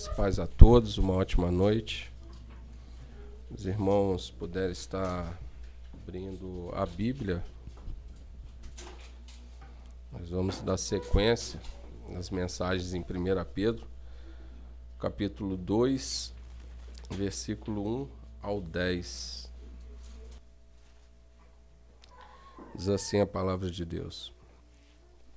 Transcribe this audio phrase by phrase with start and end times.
[0.00, 2.10] Graças paz a todos, uma ótima noite.
[3.50, 5.38] Os irmãos puderem estar
[5.92, 7.44] abrindo a Bíblia.
[10.10, 11.60] Nós vamos dar sequência
[12.08, 13.04] nas mensagens em 1
[13.52, 13.86] Pedro,
[14.98, 16.32] capítulo 2,
[17.10, 18.08] versículo 1
[18.40, 19.52] ao 10.
[22.74, 24.32] Diz assim a palavra de Deus.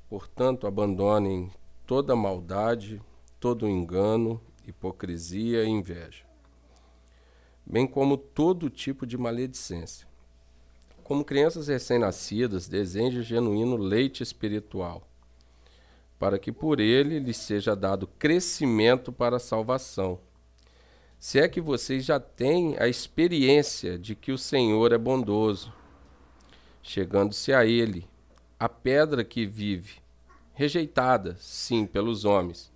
[0.07, 1.51] Portanto, abandonem
[1.85, 3.01] toda maldade,
[3.41, 6.23] todo engano, hipocrisia e inveja,
[7.65, 10.07] bem como todo tipo de maledicência.
[11.03, 15.05] Como crianças recém-nascidas, desejem genuíno leite espiritual,
[16.17, 20.19] para que por ele lhes seja dado crescimento para a salvação.
[21.19, 25.73] Se é que vocês já têm a experiência de que o Senhor é bondoso,
[26.81, 28.07] chegando-se a ele,
[28.59, 30.01] a pedra que vive,
[30.53, 32.72] rejeitada, sim, pelos homens,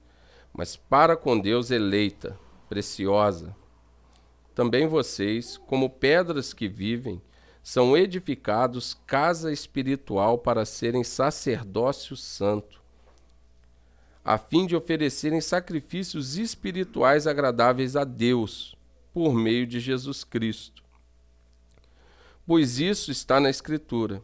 [0.57, 3.55] mas para com Deus eleita, preciosa.
[4.55, 7.21] Também vocês, como pedras que vivem,
[7.61, 12.81] são edificados casa espiritual para serem sacerdócio santo,
[14.25, 18.75] a fim de oferecerem sacrifícios espirituais agradáveis a Deus,
[19.13, 20.83] por meio de Jesus Cristo.
[22.45, 24.21] Pois isso está na Escritura.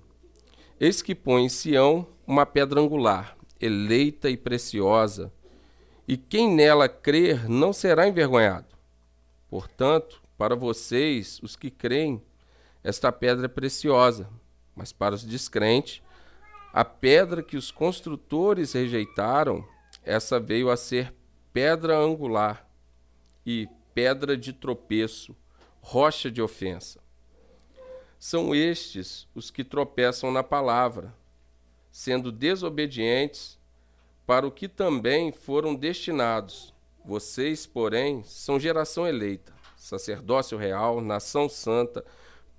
[0.80, 5.32] Eis que põe em Sião uma pedra angular, eleita e preciosa,
[6.08, 8.68] e quem nela crer não será envergonhado.
[9.50, 12.22] Portanto, para vocês, os que creem,
[12.84, 14.30] esta pedra é preciosa,
[14.76, 16.02] mas para os descrentes,
[16.74, 19.64] a pedra que os construtores rejeitaram,
[20.04, 21.14] essa veio a ser
[21.54, 22.68] pedra angular
[23.46, 25.36] e pedra de tropeço,
[25.82, 27.00] rocha de ofensa.
[28.18, 31.14] São estes os que tropeçam na palavra,
[31.92, 33.60] sendo desobedientes
[34.26, 36.74] para o que também foram destinados.
[37.04, 42.04] Vocês, porém, são geração eleita, sacerdócio real, nação santa,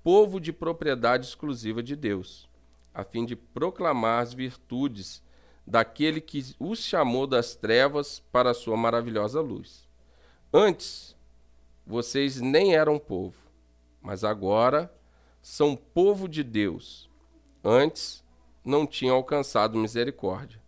[0.03, 2.47] povo de propriedade exclusiva de Deus,
[2.93, 5.23] a fim de proclamar as virtudes
[5.65, 9.87] daquele que os chamou das trevas para a sua maravilhosa luz.
[10.53, 11.15] Antes,
[11.87, 13.35] vocês nem eram povo,
[13.99, 14.93] mas agora
[15.41, 17.09] são povo de Deus.
[17.63, 18.23] Antes,
[18.63, 20.64] não tinham alcançado misericórdia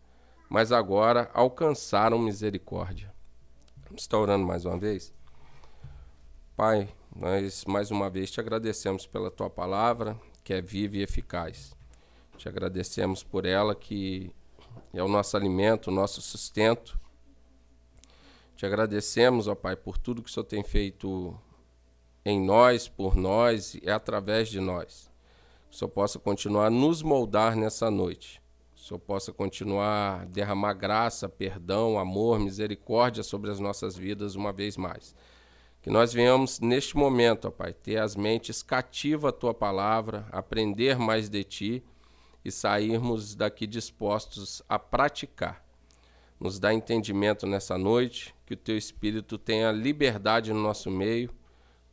[0.50, 3.13] mas agora alcançaram misericórdia.
[3.85, 5.13] Vamos estar orando mais uma vez?
[6.56, 11.75] Pai, nós mais uma vez te agradecemos pela tua palavra, que é viva e eficaz.
[12.38, 14.31] Te agradecemos por ela, que
[14.94, 17.00] é o nosso alimento, o nosso sustento.
[18.56, 21.38] Te agradecemos, ó Pai, por tudo que o Senhor tem feito
[22.25, 25.12] em nós, por nós e através de nós.
[25.69, 28.41] Que o Senhor possa continuar a nos moldar nessa noite
[28.88, 34.78] o Senhor possa continuar derramar graça, perdão, amor, misericórdia sobre as nossas vidas uma vez
[34.78, 35.14] mais.
[35.81, 40.98] Que nós venhamos neste momento, ó Pai, ter as mentes cativas à tua palavra, aprender
[40.98, 41.84] mais de ti
[42.46, 45.66] e sairmos daqui dispostos a praticar.
[46.40, 51.30] Nos dá entendimento nessa noite, que o teu Espírito tenha liberdade no nosso meio,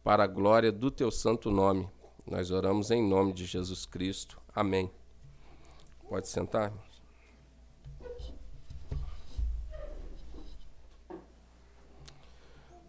[0.04, 1.88] para a glória do teu santo nome.
[2.24, 4.40] Nós oramos em nome de Jesus Cristo.
[4.54, 4.88] Amém.
[6.08, 6.72] Pode sentar.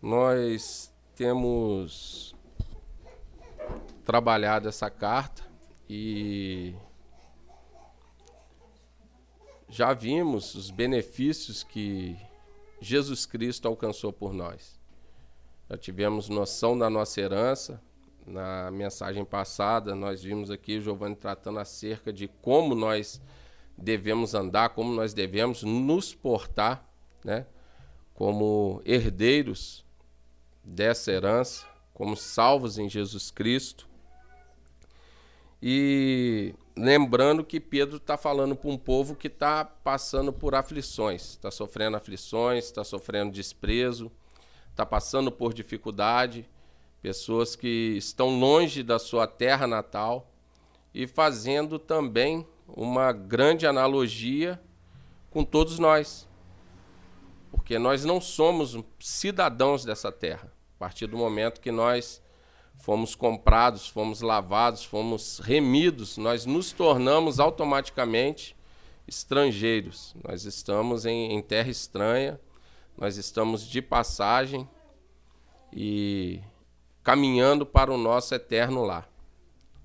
[0.02, 2.36] Nós temos
[4.04, 5.44] trabalhado essa carta
[5.90, 6.76] e
[9.68, 12.16] já vimos os benefícios que
[12.80, 14.80] Jesus Cristo alcançou por nós.
[15.70, 17.82] Já tivemos noção da nossa herança,
[18.26, 23.22] na mensagem passada, nós vimos aqui Giovanni tratando acerca de como nós
[23.78, 26.88] devemos andar, como nós devemos nos portar,
[27.24, 27.46] né?
[28.14, 29.86] Como herdeiros
[30.64, 33.88] dessa herança, como salvos em Jesus Cristo.
[35.62, 41.52] E lembrando que Pedro está falando para um povo que está passando por aflições, está
[41.52, 44.12] sofrendo aflições, está sofrendo desprezo,
[44.72, 46.48] está passando por dificuldade
[47.06, 50.34] pessoas que estão longe da sua terra natal
[50.92, 54.60] e fazendo também uma grande analogia
[55.30, 56.28] com todos nós.
[57.52, 60.52] Porque nós não somos cidadãos dessa terra.
[60.78, 62.24] A partir do momento que nós
[62.80, 68.58] fomos comprados, fomos lavados, fomos remidos, nós nos tornamos automaticamente
[69.08, 70.16] estrangeiros.
[70.28, 72.40] Nós estamos em, em terra estranha,
[72.98, 74.68] nós estamos de passagem
[75.72, 76.42] e
[77.06, 79.08] caminhando para o nosso eterno lar,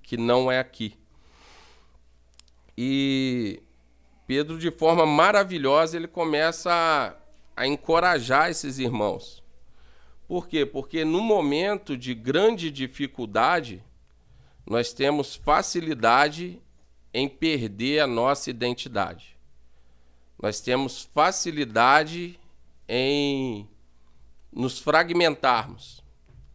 [0.02, 0.96] que não é aqui.
[2.78, 3.62] E
[4.26, 7.14] Pedro, de forma maravilhosa, ele começa a,
[7.62, 9.44] a encorajar esses irmãos.
[10.26, 10.64] Por quê?
[10.64, 13.84] Porque no momento de grande dificuldade,
[14.66, 16.58] nós temos facilidade
[17.12, 19.36] em perder a nossa identidade.
[20.42, 22.40] Nós temos facilidade
[22.88, 23.68] em
[24.50, 25.99] nos fragmentarmos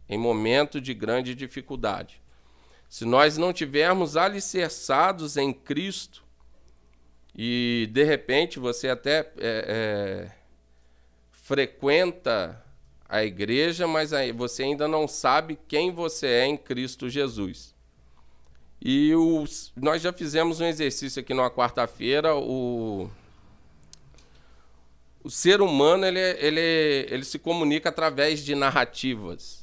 [0.08, 2.20] em momento de grande dificuldade.
[2.88, 6.24] Se nós não tivermos alicerçados em Cristo,
[7.34, 10.30] e de repente você até é, é,
[11.30, 12.64] frequenta
[13.08, 17.74] a igreja, mas aí você ainda não sabe quem você é em Cristo Jesus.
[18.80, 22.34] E os, nós já fizemos um exercício aqui numa quarta-feira.
[22.34, 23.10] O,
[25.22, 29.55] o ser humano ele, ele, ele se comunica através de narrativas.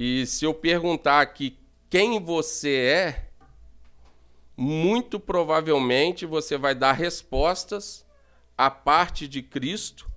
[0.00, 1.58] E se eu perguntar aqui
[1.90, 3.28] quem você é,
[4.56, 8.06] muito provavelmente você vai dar respostas
[8.56, 10.08] à parte de Cristo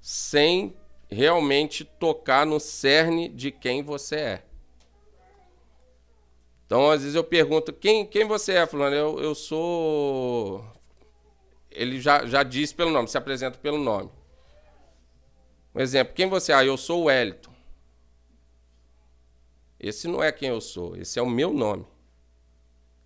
[0.00, 0.76] sem
[1.10, 4.44] realmente tocar no cerne de quem você é.
[6.66, 8.94] Então, às vezes eu pergunto, quem, quem você é, fulano?
[8.94, 10.64] Eu, eu sou...
[11.68, 14.08] Ele já, já diz pelo nome, se apresenta pelo nome.
[15.74, 16.54] Um exemplo, quem você é?
[16.54, 17.47] Ah, eu sou o Wellington.
[19.78, 21.86] Esse não é quem eu sou, esse é o meu nome.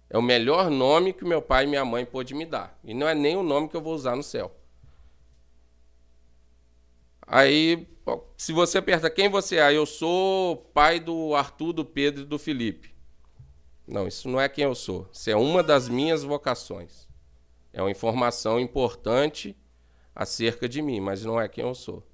[0.08, 2.78] É o melhor nome que meu pai e minha mãe pôde me dar.
[2.84, 4.54] E não é nem o nome que eu vou usar no céu.
[7.26, 7.88] Aí,
[8.36, 12.38] se você aperta quem você é, eu sou pai do Arthur, do Pedro e do
[12.38, 12.94] Felipe.
[13.86, 15.08] Não, isso não é quem eu sou.
[15.12, 17.08] Isso é uma das minhas vocações.
[17.72, 19.56] É uma informação importante
[20.14, 22.06] acerca de mim, mas não é quem eu sou.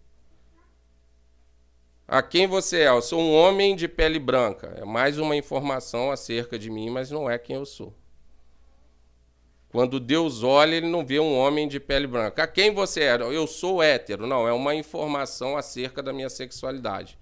[2.11, 2.89] A quem você é?
[2.89, 4.73] Eu sou um homem de pele branca.
[4.79, 7.93] É mais uma informação acerca de mim, mas não é quem eu sou.
[9.69, 12.45] Quando Deus olha, ele não vê um homem de pele branca.
[12.45, 13.17] A quem você é?
[13.17, 14.27] Eu sou hétero.
[14.27, 17.19] Não, é uma informação acerca da minha sexualidade.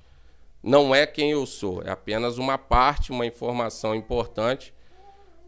[0.63, 4.73] Não é quem eu sou, é apenas uma parte, uma informação importante,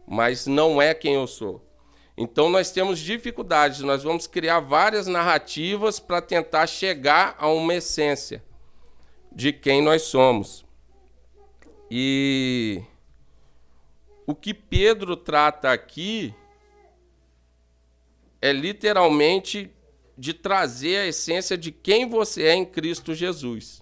[0.05, 1.65] mas não é quem eu sou.
[2.17, 8.43] Então nós temos dificuldades, nós vamos criar várias narrativas para tentar chegar a uma essência
[9.31, 10.65] de quem nós somos.
[11.89, 12.83] E
[14.25, 16.33] o que Pedro trata aqui
[18.41, 19.71] é literalmente
[20.17, 23.81] de trazer a essência de quem você é em Cristo Jesus.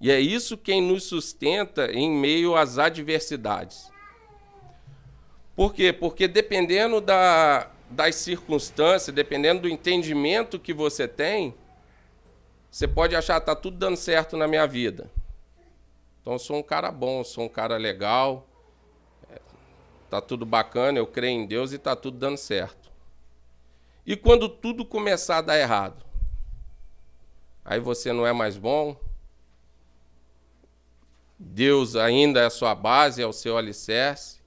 [0.00, 3.90] E é isso quem nos sustenta em meio às adversidades.
[5.54, 5.92] Por quê?
[5.92, 11.54] Porque dependendo da, das circunstâncias, dependendo do entendimento que você tem,
[12.74, 15.08] você pode achar tá tudo dando certo na minha vida.
[16.20, 18.48] Então eu sou um cara bom, sou um cara legal,
[19.30, 19.40] é,
[20.10, 22.90] tá tudo bacana, eu creio em Deus e tá tudo dando certo.
[24.04, 26.04] E quando tudo começar a dar errado,
[27.64, 28.96] aí você não é mais bom,
[31.38, 34.40] Deus ainda é a sua base, é o seu alicerce.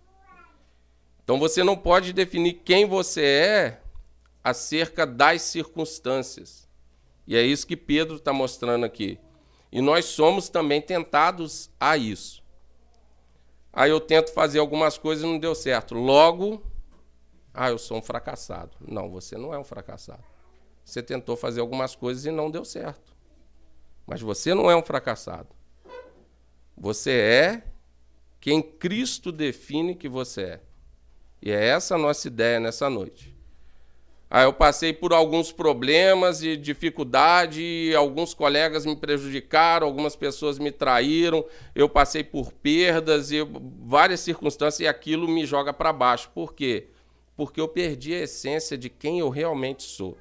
[1.24, 3.82] Então você não pode definir quem você é
[4.44, 6.67] acerca das circunstâncias.
[7.28, 9.20] E é isso que Pedro está mostrando aqui.
[9.72, 12.42] E nós somos também tentados a isso.
[13.74, 15.94] Aí eu tento fazer algumas coisas e não deu certo.
[15.94, 16.64] Logo,
[17.54, 18.78] ah, eu sou um fracassado.
[18.88, 20.24] Não, você não é um fracassado.
[20.84, 23.16] Você tentou fazer algumas coisas e não deu certo.
[24.06, 25.50] Mas você não é um fracassado.
[26.78, 27.64] Você é
[28.40, 30.62] quem Cristo define que você é.
[31.42, 33.37] E é essa a nossa ideia nessa noite.
[34.30, 40.70] Aí eu passei por alguns problemas e dificuldade, alguns colegas me prejudicaram, algumas pessoas me
[40.70, 43.38] traíram, eu passei por perdas e
[43.86, 46.30] várias circunstâncias e aquilo me joga para baixo.
[46.34, 46.88] Por quê?
[47.38, 50.18] Porque eu perdi a essência de quem eu realmente sou.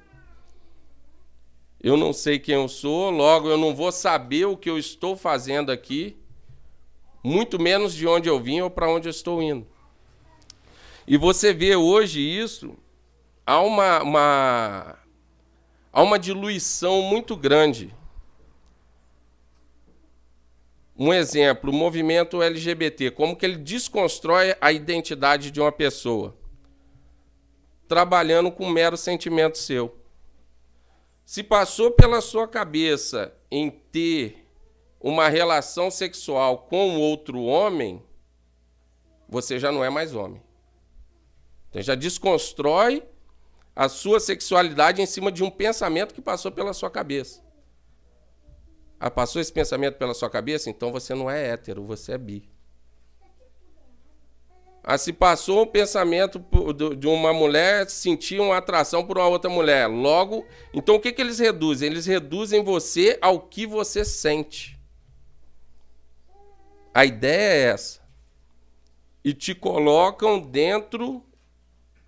[1.83, 5.17] Eu não sei quem eu sou, logo eu não vou saber o que eu estou
[5.17, 6.17] fazendo aqui,
[7.21, 9.67] muito menos de onde eu vim ou para onde eu estou indo.
[11.05, 12.77] E você vê hoje isso
[13.47, 14.99] há uma, uma,
[15.93, 17.95] há uma diluição muito grande.
[20.99, 26.35] Um exemplo, o movimento LGBT, como que ele desconstrói a identidade de uma pessoa,
[27.87, 29.97] trabalhando com um mero sentimento seu.
[31.25, 34.45] Se passou pela sua cabeça em ter
[34.99, 38.03] uma relação sexual com outro homem,
[39.29, 40.41] você já não é mais homem.
[41.69, 43.03] Então já desconstrói
[43.77, 47.43] a sua sexualidade em cima de um pensamento que passou pela sua cabeça.
[48.99, 50.67] Ah, passou esse pensamento pela sua cabeça?
[50.67, 52.49] Então você não é hétero, você é bi.
[54.83, 56.43] Ah, se passou um pensamento
[56.97, 59.85] de uma mulher sentir uma atração por uma outra mulher.
[59.85, 60.43] Logo,
[60.73, 61.87] então o que, que eles reduzem?
[61.87, 64.75] Eles reduzem você ao que você sente.
[66.91, 68.01] A ideia é essa.
[69.23, 71.26] E te colocam dentro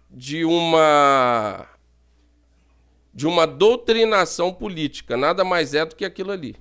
[0.09, 1.67] de uma
[3.13, 6.55] de uma doutrinação política, nada mais é do que aquilo ali.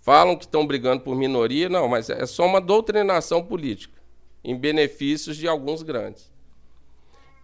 [0.00, 4.02] Falam que estão brigando por minoria, não, mas é só uma doutrinação política
[4.42, 6.32] em benefícios de alguns grandes.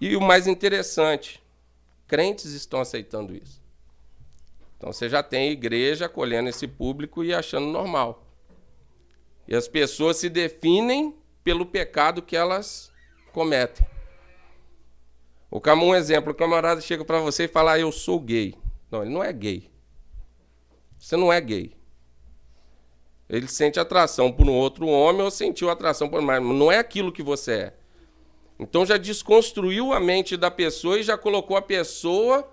[0.01, 1.41] E o mais interessante,
[2.09, 3.63] crentes estão aceitando isso.
[4.77, 8.25] Então você já tem igreja acolhendo esse público e achando normal.
[9.47, 12.93] E as pessoas se definem pelo pecado que elas
[13.33, 13.87] cometem.
[15.51, 18.55] O um exemplo, o camarada chega para você e fala: ah, "Eu sou gay".
[18.91, 19.71] Não, ele não é gay.
[20.99, 21.77] Você não é gay.
[23.29, 27.13] Ele sente atração por um outro homem ou sentiu atração por mais, não é aquilo
[27.13, 27.75] que você é.
[28.59, 32.51] Então já desconstruiu a mente da pessoa e já colocou a pessoa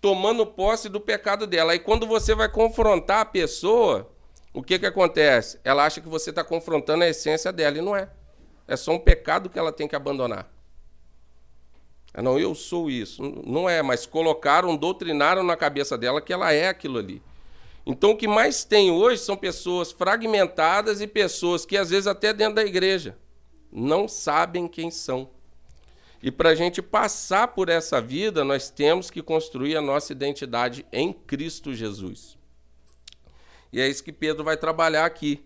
[0.00, 1.72] tomando posse do pecado dela.
[1.72, 4.12] Aí quando você vai confrontar a pessoa,
[4.52, 5.58] o que, que acontece?
[5.64, 8.10] Ela acha que você está confrontando a essência dela e não é.
[8.68, 10.51] É só um pecado que ela tem que abandonar.
[12.14, 13.22] Ah, não, eu sou isso.
[13.46, 17.22] Não é, mas colocaram, doutrinaram na cabeça dela que ela é aquilo ali.
[17.84, 22.32] Então o que mais tem hoje são pessoas fragmentadas e pessoas que às vezes até
[22.32, 23.16] dentro da igreja
[23.72, 25.30] não sabem quem são.
[26.22, 30.86] E para a gente passar por essa vida, nós temos que construir a nossa identidade
[30.92, 32.38] em Cristo Jesus.
[33.72, 35.42] E é isso que Pedro vai trabalhar aqui.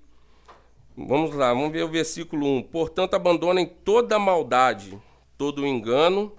[0.94, 2.64] Vamos lá, vamos ver o versículo 1.
[2.64, 5.00] Portanto, abandonem toda maldade,
[5.38, 6.32] todo engano,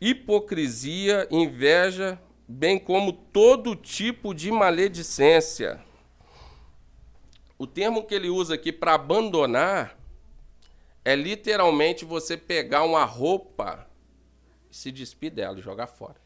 [0.00, 5.82] hipocrisia, inveja, bem como todo tipo de maledicência.
[7.58, 9.98] O termo que ele usa aqui para abandonar
[11.04, 13.88] é literalmente você pegar uma roupa
[14.70, 16.20] e se despir dela e jogar fora.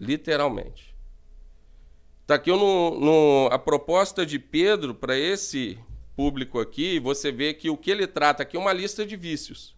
[0.00, 0.94] Literalmente.
[2.22, 5.78] Está aqui no, no, a proposta de Pedro para esse
[6.16, 9.73] público aqui, você vê que o que ele trata aqui é uma lista de vícios,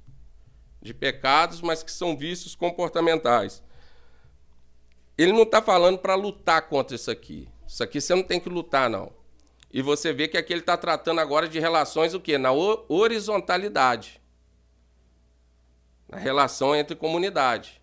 [0.87, 3.62] de pecados, mas que são vícios comportamentais.
[5.19, 7.49] Ele não está falando para lutar contra isso aqui.
[7.66, 9.12] Isso aqui você não tem que lutar, não.
[9.73, 12.38] E você vê que aqui ele está tratando agora de relações o quê?
[12.38, 14.21] Na horizontalidade.
[16.09, 17.83] Na relação entre comunidade.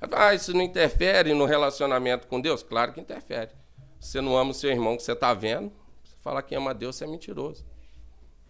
[0.00, 2.62] Ah, isso não interfere no relacionamento com Deus?
[2.62, 3.50] Claro que interfere.
[3.98, 5.72] Você não ama o seu irmão que você está vendo,
[6.04, 7.64] você fala que ama Deus, você é mentiroso.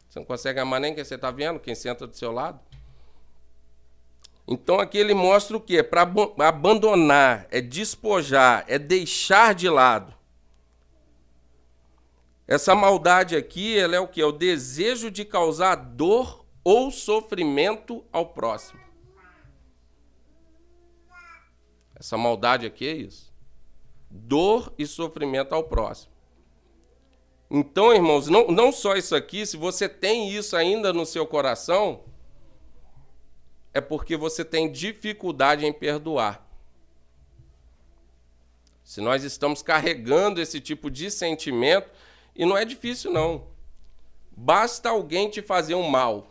[0.08, 2.60] Você não consegue amar nem quem você está vendo, quem senta do seu lado.
[4.48, 5.82] Então aqui ele mostra o que?
[5.82, 10.14] Para abandonar, é despojar, é deixar de lado.
[12.46, 14.20] Essa maldade aqui, ela é o que?
[14.20, 18.80] É o desejo de causar dor ou sofrimento ao próximo.
[21.98, 23.32] Essa maldade aqui é isso.
[24.08, 26.12] Dor e sofrimento ao próximo.
[27.50, 32.00] Então, irmãos, não, não só isso aqui, se você tem isso ainda no seu coração,
[33.76, 36.42] é porque você tem dificuldade em perdoar.
[38.82, 41.90] Se nós estamos carregando esse tipo de sentimento,
[42.34, 43.48] e não é difícil não.
[44.34, 46.30] Basta alguém te fazer um mal.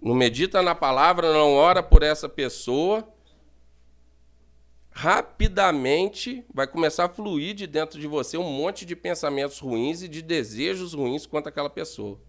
[0.00, 3.12] Não medita na palavra, não ora por essa pessoa.
[4.92, 10.06] Rapidamente vai começar a fluir de dentro de você um monte de pensamentos ruins e
[10.06, 12.20] de desejos ruins contra aquela pessoa.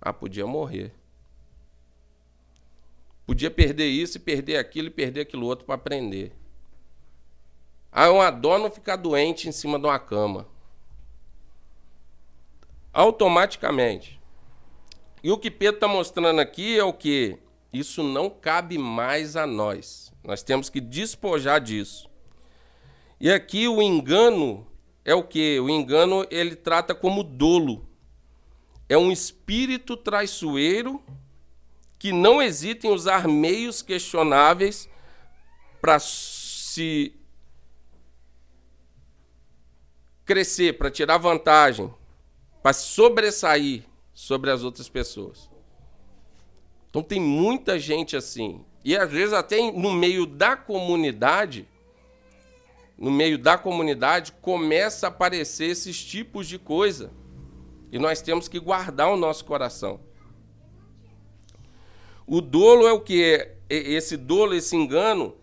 [0.00, 0.94] Ah, podia morrer.
[3.30, 6.32] Podia perder isso e perder aquilo e perder aquilo outro para aprender.
[7.92, 10.48] Ah, dó não ficar doente em cima de uma cama.
[12.92, 14.20] Automaticamente.
[15.22, 17.38] E o que Pedro está mostrando aqui é o que?
[17.72, 20.12] Isso não cabe mais a nós.
[20.24, 22.10] Nós temos que despojar disso.
[23.20, 24.66] E aqui o engano
[25.04, 25.60] é o que?
[25.60, 27.86] O engano ele trata como dolo.
[28.88, 31.00] É um espírito traiçoeiro
[32.00, 34.88] que não hesita em usar meios questionáveis
[35.82, 37.14] para se
[40.24, 41.92] crescer, para tirar vantagem,
[42.62, 45.50] para sobressair sobre as outras pessoas.
[46.88, 48.64] Então tem muita gente assim.
[48.82, 51.68] E às vezes até no meio da comunidade,
[52.96, 57.12] no meio da comunidade, começa a aparecer esses tipos de coisa.
[57.92, 60.00] E nós temos que guardar o nosso coração.
[62.32, 63.50] O dolo é o que?
[63.68, 65.36] Esse dolo, esse engano,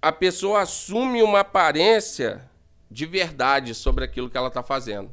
[0.00, 2.50] a pessoa assume uma aparência
[2.90, 5.10] de verdade sobre aquilo que ela está fazendo.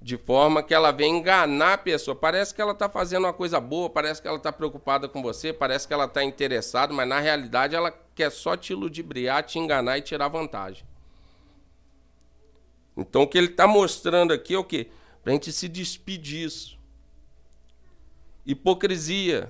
[0.00, 2.14] De forma que ela vem enganar a pessoa.
[2.14, 5.52] Parece que ela está fazendo uma coisa boa, parece que ela está preocupada com você,
[5.52, 9.98] parece que ela está interessada, mas na realidade ela quer só te ludibriar, te enganar
[9.98, 10.86] e tirar vantagem.
[12.96, 14.90] Então o que ele está mostrando aqui é o quê?
[15.24, 16.79] Para a gente se despedir disso.
[18.50, 19.48] Hipocrisia,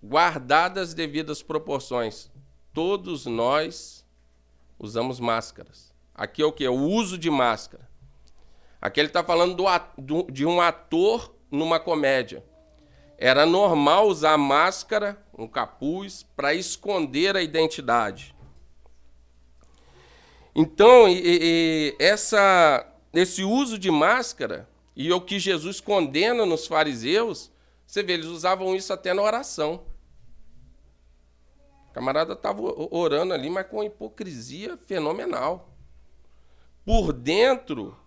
[0.00, 2.30] guardadas as devidas proporções.
[2.72, 4.06] Todos nós
[4.78, 5.92] usamos máscaras.
[6.14, 6.68] Aqui é o que?
[6.68, 7.90] O uso de máscara.
[8.80, 9.64] Aqui ele está falando do,
[9.98, 12.44] do, de um ator numa comédia.
[13.18, 18.32] Era normal usar máscara, um capuz, para esconder a identidade.
[20.54, 27.49] Então, e, e, essa, esse uso de máscara e o que Jesus condena nos fariseus,
[27.90, 29.84] você vê, eles usavam isso até na oração.
[31.88, 35.74] O camarada estava orando ali, mas com hipocrisia fenomenal.
[36.84, 37.98] Por dentro,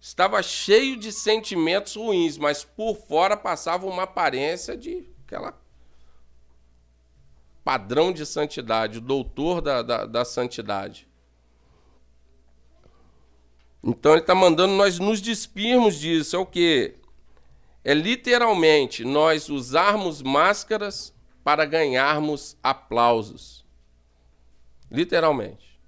[0.00, 5.56] estava cheio de sentimentos ruins, mas por fora passava uma aparência de aquela
[7.62, 11.06] padrão de santidade, o doutor da, da, da santidade.
[13.80, 16.34] Então ele está mandando nós nos despirmos disso.
[16.34, 16.99] É o que?
[17.82, 23.64] É literalmente nós usarmos máscaras para ganharmos aplausos.
[24.90, 25.80] Literalmente.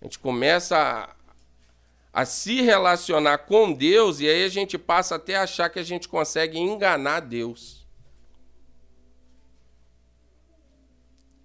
[0.00, 5.36] A gente começa a, a se relacionar com Deus e aí a gente passa até
[5.36, 7.86] a achar que a gente consegue enganar Deus.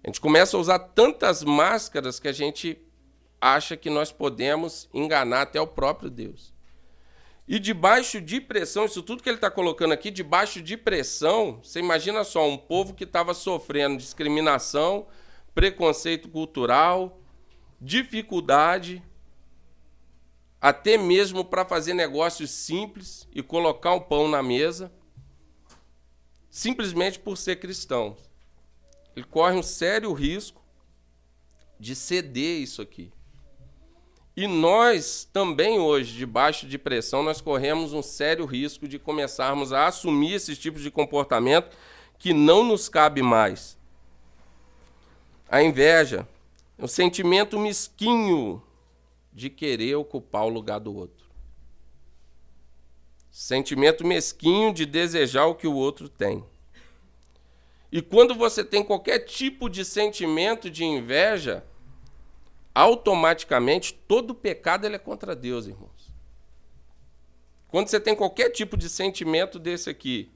[0.04, 2.80] A gente começa a usar tantas máscaras que a gente
[3.40, 6.52] acha que nós podemos enganar até o próprio Deus.
[7.48, 11.78] E debaixo de pressão, isso tudo que ele está colocando aqui, debaixo de pressão, você
[11.78, 15.06] imagina só, um povo que estava sofrendo discriminação,
[15.54, 17.18] preconceito cultural,
[17.80, 19.02] dificuldade,
[20.60, 24.92] até mesmo para fazer negócios simples e colocar um pão na mesa,
[26.50, 28.14] simplesmente por ser cristão.
[29.16, 30.62] Ele corre um sério risco
[31.80, 33.10] de ceder isso aqui.
[34.38, 39.88] E nós também hoje, debaixo de pressão, nós corremos um sério risco de começarmos a
[39.88, 41.76] assumir esses tipos de comportamento
[42.20, 43.76] que não nos cabe mais.
[45.48, 46.24] A inveja
[46.78, 48.62] é um sentimento mesquinho
[49.32, 51.26] de querer ocupar o lugar do outro.
[53.32, 56.44] Sentimento mesquinho de desejar o que o outro tem.
[57.90, 61.64] E quando você tem qualquer tipo de sentimento de inveja,
[62.78, 66.14] automaticamente todo pecado ele é contra Deus, irmãos.
[67.66, 70.32] Quando você tem qualquer tipo de sentimento desse aqui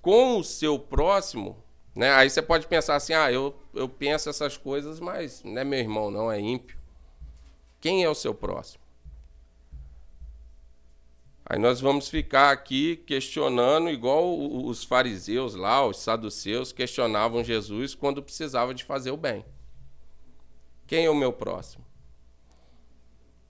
[0.00, 1.60] com o seu próximo,
[1.92, 2.12] né?
[2.12, 5.80] Aí você pode pensar assim: "Ah, eu eu penso essas coisas, mas não é meu
[5.80, 6.78] irmão, não, é ímpio".
[7.80, 8.84] Quem é o seu próximo?
[11.44, 18.22] Aí nós vamos ficar aqui questionando, igual os fariseus lá, os saduceus, questionavam Jesus quando
[18.22, 19.44] precisava de fazer o bem.
[20.86, 21.84] Quem é o meu próximo?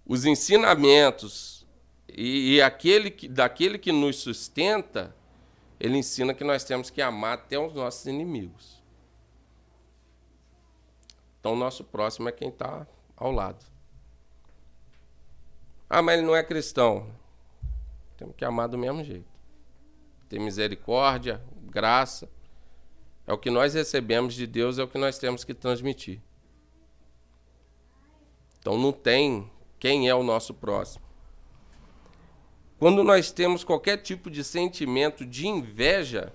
[0.04, 1.66] Os ensinamentos
[2.08, 5.14] e, e aquele que, daquele que nos sustenta,
[5.78, 8.82] ele ensina que nós temos que amar até os nossos inimigos.
[11.38, 13.64] Então, o nosso próximo é quem está ao lado.
[15.88, 17.08] Ah, mas ele não é cristão.
[18.16, 19.28] Temos que amar do mesmo jeito.
[20.28, 22.28] Ter misericórdia, graça.
[23.26, 26.20] É o que nós recebemos de Deus, é o que nós temos que transmitir.
[28.66, 29.48] Então não tem
[29.78, 31.04] quem é o nosso próximo.
[32.80, 36.32] Quando nós temos qualquer tipo de sentimento de inveja,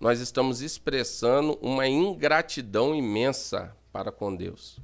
[0.00, 4.78] nós estamos expressando uma ingratidão imensa para com Deus.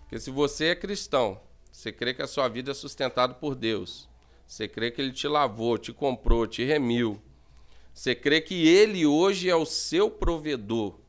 [0.00, 1.38] Porque se você é cristão,
[1.70, 4.08] você crê que a sua vida é sustentada por Deus,
[4.46, 7.20] você crê que Ele te lavou, te comprou, te remiu,
[7.92, 11.01] você crê que Ele hoje é o seu provedor,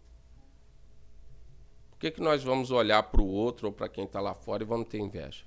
[2.04, 4.66] que, que nós vamos olhar para o outro ou para quem está lá fora e
[4.66, 5.46] vamos ter inveja?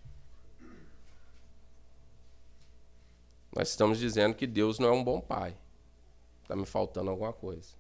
[3.55, 5.55] Nós estamos dizendo que Deus não é um bom pai.
[6.43, 7.75] Está me faltando alguma coisa.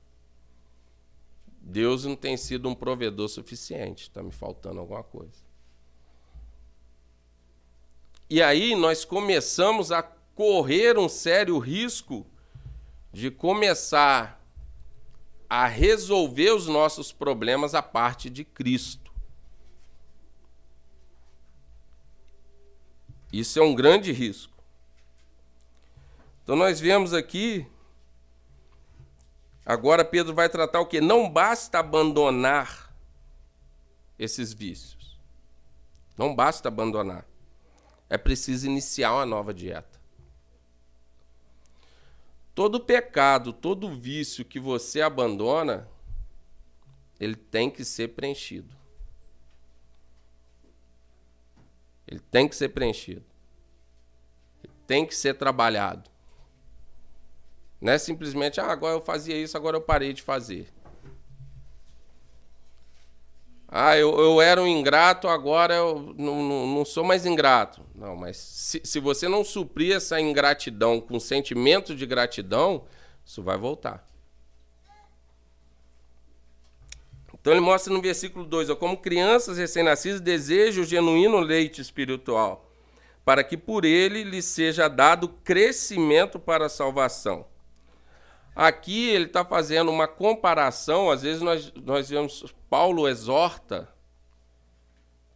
[1.58, 4.02] Deus não tem sido um provedor suficiente.
[4.02, 5.42] Está me faltando alguma coisa.
[8.28, 12.26] E aí nós começamos a correr um sério risco
[13.10, 14.35] de começar
[15.48, 19.12] a resolver os nossos problemas a parte de Cristo.
[23.32, 24.52] Isso é um grande risco.
[26.42, 27.66] Então nós vemos aqui
[29.64, 32.94] agora Pedro vai tratar o que não basta abandonar
[34.18, 35.18] esses vícios.
[36.16, 37.26] Não basta abandonar.
[38.08, 39.95] É preciso iniciar uma nova dieta.
[42.56, 45.86] Todo pecado, todo vício que você abandona,
[47.20, 48.74] ele tem que ser preenchido.
[52.08, 53.26] Ele tem que ser preenchido.
[54.64, 56.08] Ele tem que ser trabalhado.
[57.78, 60.72] Não é simplesmente, ah, agora eu fazia isso, agora eu parei de fazer.
[63.68, 67.82] Ah, eu, eu era um ingrato, agora eu não, não, não sou mais ingrato.
[67.94, 72.84] Não, mas se, se você não suprir essa ingratidão com sentimento de gratidão,
[73.24, 74.06] isso vai voltar.
[77.34, 82.70] Então ele mostra no versículo 2: como crianças recém-nascidas desejam o genuíno leite espiritual,
[83.24, 87.46] para que por ele lhes seja dado crescimento para a salvação.
[88.56, 93.86] Aqui ele está fazendo uma comparação, às vezes nós, nós vemos, Paulo exorta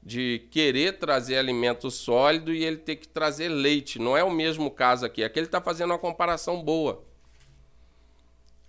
[0.02, 3.98] de querer trazer alimento sólido e ele ter que trazer leite.
[3.98, 5.22] Não é o mesmo caso aqui.
[5.22, 7.04] Aqui ele está fazendo uma comparação boa.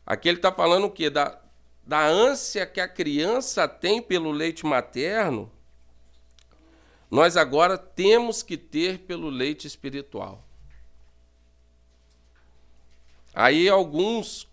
[0.05, 1.09] Aqui ele está falando o quê?
[1.09, 1.39] Da,
[1.87, 5.49] da ânsia que a criança tem pelo leite materno,
[7.09, 10.45] nós agora temos que ter pelo leite espiritual.
[13.33, 14.47] Aí alguns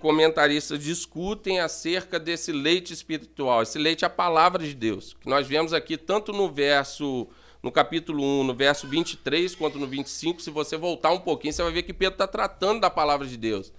[0.00, 3.62] comentaristas discutem acerca desse leite espiritual.
[3.62, 7.28] Esse leite é a palavra de Deus, que nós vemos aqui tanto no verso
[7.62, 10.40] no capítulo 1, no verso 23, quanto no 25.
[10.40, 13.36] Se você voltar um pouquinho, você vai ver que Pedro está tratando da palavra de
[13.36, 13.72] Deus.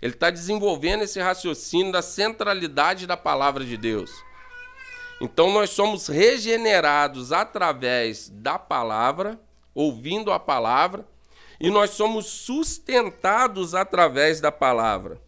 [0.00, 4.12] Ele está desenvolvendo esse raciocínio da centralidade da palavra de Deus.
[5.20, 9.40] Então nós somos regenerados através da palavra,
[9.74, 11.06] ouvindo a palavra,
[11.60, 15.20] e nós somos sustentados através da palavra.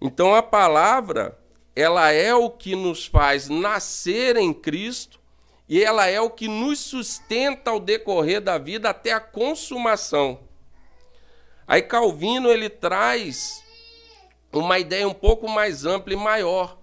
[0.00, 1.38] Então a palavra,
[1.76, 5.20] ela é o que nos faz nascer em Cristo
[5.68, 10.40] e ela é o que nos sustenta ao decorrer da vida até a consumação.
[11.66, 13.62] Aí Calvino ele traz
[14.52, 16.78] uma ideia um pouco mais ampla e maior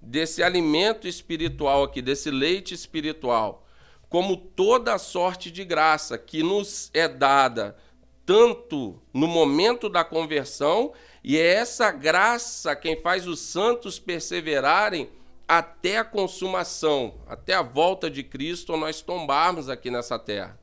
[0.00, 3.66] desse alimento espiritual aqui, desse leite espiritual,
[4.08, 7.76] como toda sorte de graça que nos é dada
[8.26, 15.10] tanto no momento da conversão, e é essa graça quem faz os santos perseverarem
[15.46, 20.58] até a consumação, até a volta de Cristo, ou nós tombarmos aqui nessa terra.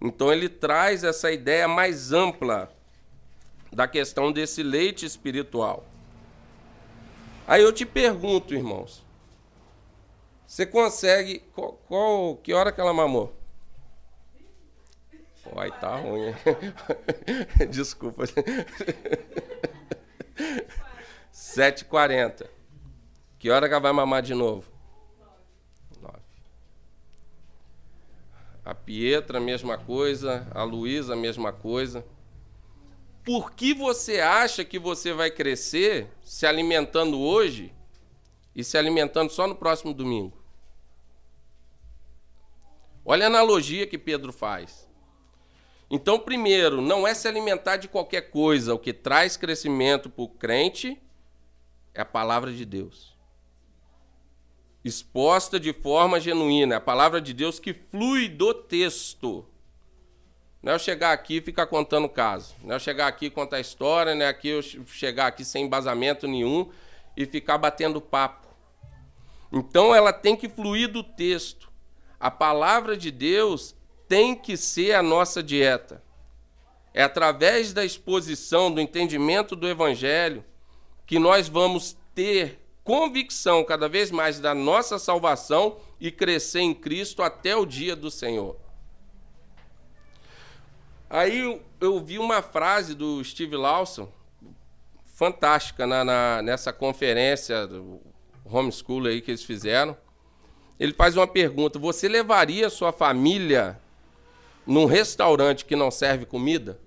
[0.00, 2.70] Então ele traz essa ideia mais ampla
[3.72, 5.84] da questão desse leite espiritual.
[7.46, 9.04] Aí eu te pergunto, irmãos,
[10.46, 11.42] você consegue.
[11.54, 13.34] Qual, qual que hora que ela mamou?
[15.56, 16.34] Ai, tá ruim.
[17.70, 18.24] Desculpa.
[21.32, 22.48] 7h40.
[23.38, 24.68] Que hora que ela vai mamar de novo?
[26.00, 26.18] 9.
[28.64, 30.48] A Pietra, mesma coisa.
[30.52, 32.04] A Luísa, mesma coisa.
[33.24, 37.72] Por que você acha que você vai crescer se alimentando hoje
[38.54, 40.36] e se alimentando só no próximo domingo?
[43.04, 44.83] Olha a analogia que Pedro faz.
[45.94, 48.74] Então, primeiro, não é se alimentar de qualquer coisa.
[48.74, 51.00] O que traz crescimento para o crente
[51.94, 53.16] é a palavra de Deus.
[54.84, 56.74] Exposta de forma genuína.
[56.74, 59.46] É a palavra de Deus que flui do texto.
[60.60, 62.56] Não é eu chegar aqui e ficar contando caso.
[62.64, 65.66] Não é eu chegar aqui e contar história, não é aqui eu chegar aqui sem
[65.66, 66.72] embasamento nenhum
[67.16, 68.48] e ficar batendo papo.
[69.52, 71.70] Então ela tem que fluir do texto.
[72.18, 73.76] A palavra de Deus
[74.14, 76.00] tem que ser a nossa dieta.
[76.94, 80.44] É através da exposição, do entendimento do Evangelho,
[81.04, 87.24] que nós vamos ter convicção cada vez mais da nossa salvação e crescer em Cristo
[87.24, 88.56] até o dia do Senhor.
[91.10, 94.08] Aí eu, vi uma frase do Steve Lawson,
[95.06, 98.00] fantástica, na, na, nessa conferência do
[98.44, 99.96] homeschool aí que eles fizeram.
[100.78, 103.82] Ele faz uma pergunta: Você levaria sua família
[104.66, 106.80] num restaurante que não serve comida?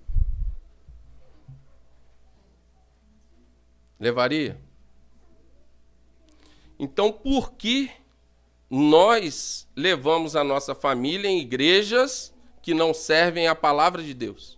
[3.99, 4.59] Levaria?
[6.79, 7.89] Então, por que
[8.69, 14.57] nós levamos a nossa família em igrejas que não servem à palavra de Deus?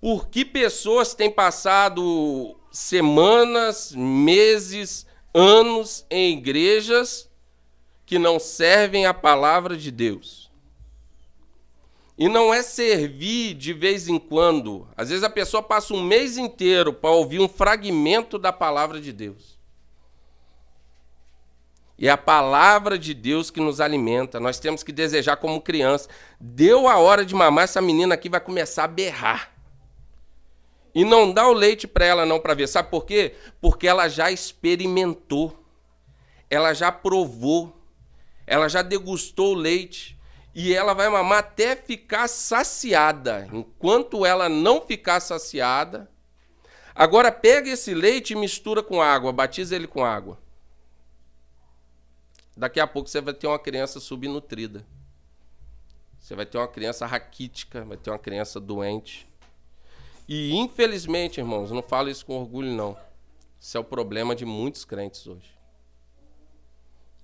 [0.00, 7.30] Por que pessoas têm passado semanas, meses, anos em igrejas
[8.06, 10.50] que não servem à palavra de Deus?
[12.16, 14.86] E não é servir de vez em quando.
[14.96, 19.12] Às vezes a pessoa passa um mês inteiro para ouvir um fragmento da palavra de
[19.12, 19.58] Deus.
[21.98, 24.40] E é a palavra de Deus que nos alimenta.
[24.40, 26.08] Nós temos que desejar como criança.
[26.40, 29.52] Deu a hora de mamar, essa menina aqui vai começar a berrar.
[30.94, 32.68] E não dá o leite para ela não para ver.
[32.68, 33.34] Sabe por quê?
[33.60, 35.58] Porque ela já experimentou.
[36.48, 37.80] Ela já provou.
[38.46, 40.18] Ela já degustou o leite.
[40.54, 43.48] E ela vai mamar até ficar saciada.
[43.52, 46.08] Enquanto ela não ficar saciada,
[46.94, 50.38] agora pega esse leite e mistura com água, batiza ele com água.
[52.56, 54.86] Daqui a pouco você vai ter uma criança subnutrida.
[56.20, 59.28] Você vai ter uma criança raquítica, vai ter uma criança doente.
[60.28, 62.96] E infelizmente, irmãos, não falo isso com orgulho não.
[63.60, 65.53] Isso é o problema de muitos crentes hoje.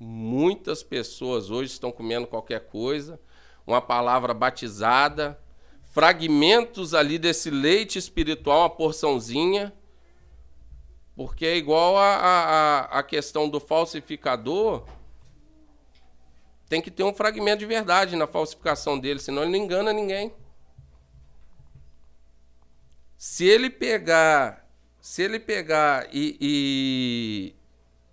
[0.03, 3.21] Muitas pessoas hoje estão comendo qualquer coisa,
[3.67, 5.39] uma palavra batizada,
[5.91, 9.75] fragmentos ali desse leite espiritual, uma porçãozinha,
[11.15, 14.87] porque é igual a, a, a questão do falsificador,
[16.67, 20.33] tem que ter um fragmento de verdade na falsificação dele, senão ele não engana ninguém.
[23.19, 24.67] Se ele pegar,
[24.99, 27.55] se ele pegar e, e,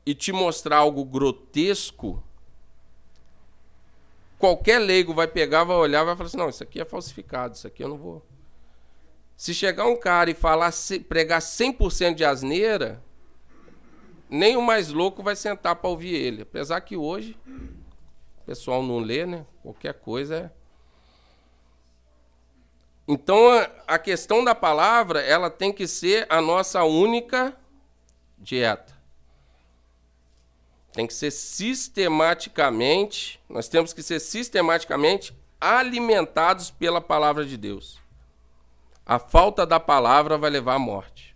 [0.08, 2.24] e te mostrar algo grotesco,
[4.39, 7.67] qualquer leigo vai pegar, vai olhar, vai falar assim: não, isso aqui é falsificado, isso
[7.67, 8.26] aqui eu não vou.
[9.36, 10.72] Se chegar um cara e falar,
[11.10, 13.04] pregar 100% de asneira,
[14.30, 16.43] nem o mais louco vai sentar para ouvir ele.
[16.43, 19.46] Apesar que hoje o pessoal não lê, né?
[19.62, 20.52] Qualquer coisa é.
[23.06, 23.41] Então
[23.86, 27.54] a questão da palavra, ela tem que ser a nossa única
[28.38, 28.96] dieta
[30.97, 35.31] tem que ser sistematicamente, nós temos que ser sistematicamente
[35.62, 38.01] alimentados pela palavra de Deus.
[39.05, 41.36] A falta da palavra vai levar à morte.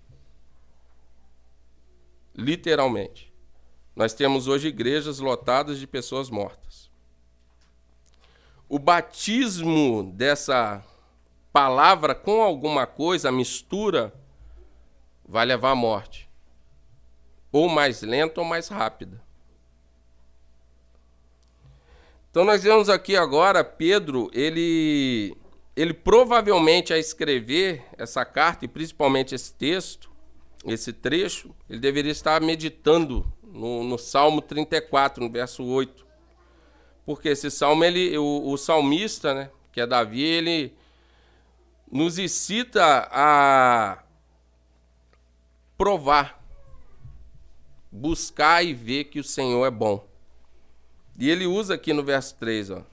[2.33, 3.31] Literalmente.
[3.95, 6.89] Nós temos hoje igrejas lotadas de pessoas mortas.
[8.67, 10.83] O batismo dessa
[11.53, 14.11] palavra com alguma coisa, a mistura,
[15.23, 16.27] vai levar à morte.
[17.51, 19.21] Ou mais lenta ou mais rápida.
[22.31, 25.35] Então nós vemos aqui agora Pedro, ele
[25.75, 30.09] ele provavelmente a escrever essa carta e principalmente esse texto,
[30.65, 36.05] esse trecho, ele deveria estar meditando no, no Salmo 34, no verso 8.
[37.05, 40.73] Porque esse salmo, ele, o, o salmista, né, que é Davi, ele
[41.91, 44.03] nos incita a
[45.77, 46.41] provar,
[47.91, 50.10] buscar e ver que o Senhor é bom.
[51.21, 52.83] E ele usa aqui no verso 3, ó.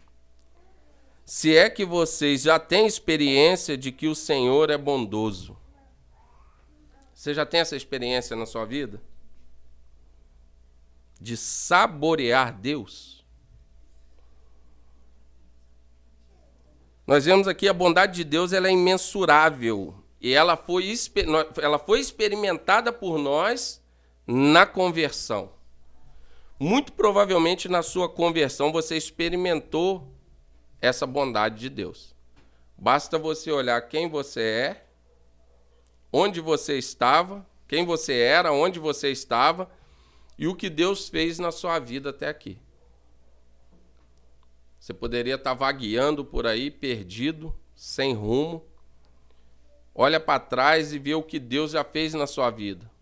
[1.25, 5.57] Se é que vocês já têm experiência de que o Senhor é bondoso.
[7.15, 9.01] Você já tem essa experiência na sua vida?
[11.19, 13.25] De saborear Deus?
[17.07, 19.95] Nós vemos aqui a bondade de Deus, ela é imensurável.
[20.21, 20.95] E ela foi,
[21.63, 23.83] ela foi experimentada por nós
[24.27, 25.57] na conversão.
[26.61, 30.13] Muito provavelmente na sua conversão você experimentou
[30.81, 32.17] essa bondade de Deus.
[32.77, 34.87] Basta você olhar quem você é,
[36.13, 39.71] onde você estava, quem você era, onde você estava
[40.37, 42.59] e o que Deus fez na sua vida até aqui.
[44.81, 48.65] Você poderia estar vagueando por aí, perdido, sem rumo.
[49.95, 52.98] Olha para trás e vê o que Deus já fez na sua vida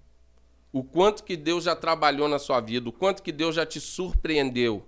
[0.73, 3.81] o quanto que Deus já trabalhou na sua vida, o quanto que Deus já te
[3.81, 4.87] surpreendeu,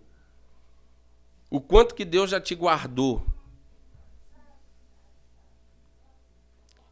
[1.50, 3.22] o quanto que Deus já te guardou.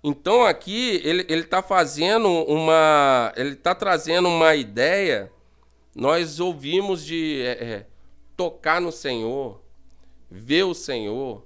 [0.03, 5.33] Então aqui ele está fazendo uma, ele está trazendo uma ideia.
[5.95, 7.87] Nós ouvimos de é, é,
[8.37, 9.61] tocar no Senhor,
[10.31, 11.45] ver o Senhor,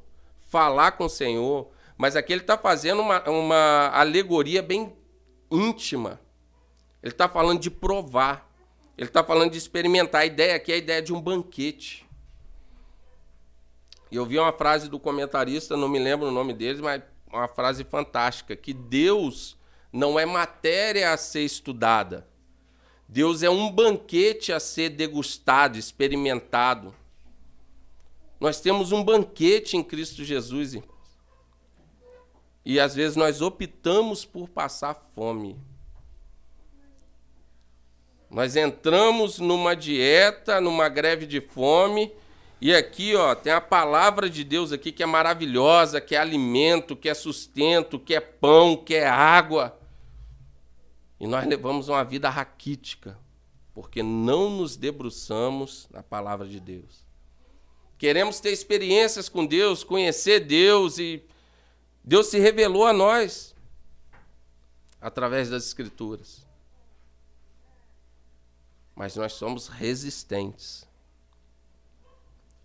[0.48, 4.92] falar com o Senhor, mas aqui ele está fazendo uma, uma alegoria bem
[5.50, 6.20] íntima
[7.02, 8.48] ele está falando de provar.
[8.96, 10.22] Ele está falando de experimentar.
[10.22, 12.06] A ideia aqui é a ideia de um banquete.
[14.10, 17.48] E eu vi uma frase do comentarista, não me lembro o nome dele, mas uma
[17.48, 19.56] frase fantástica: que Deus
[19.92, 22.28] não é matéria a ser estudada.
[23.08, 26.94] Deus é um banquete a ser degustado, experimentado.
[28.38, 30.76] Nós temos um banquete em Cristo Jesus.
[32.64, 35.58] E às vezes nós optamos por passar fome.
[38.30, 42.12] Nós entramos numa dieta, numa greve de fome,
[42.60, 46.94] e aqui, ó, tem a palavra de Deus aqui que é maravilhosa, que é alimento,
[46.94, 49.78] que é sustento, que é pão, que é água.
[51.18, 53.18] E nós levamos uma vida raquítica
[53.74, 57.04] porque não nos debruçamos na palavra de Deus.
[57.96, 61.22] Queremos ter experiências com Deus, conhecer Deus e
[62.04, 63.54] Deus se revelou a nós
[65.00, 66.46] através das Escrituras.
[69.00, 70.86] Mas nós somos resistentes.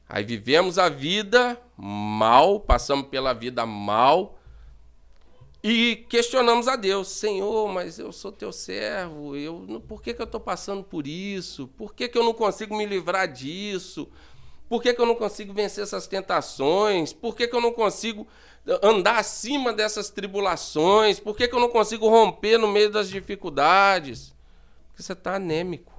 [0.06, 4.38] Aí vivemos a vida mal, passamos pela vida mal
[5.64, 10.26] e questionamos a Deus: Senhor, mas eu sou teu servo, eu, por que, que eu
[10.26, 11.70] estou passando por isso?
[11.70, 14.06] Por que, que eu não consigo me livrar disso?
[14.68, 17.14] Por que, que eu não consigo vencer essas tentações?
[17.14, 18.28] Por que, que eu não consigo
[18.84, 21.18] andar acima dessas tribulações?
[21.18, 24.36] Por que, que eu não consigo romper no meio das dificuldades?
[24.90, 25.95] Porque você está anêmico.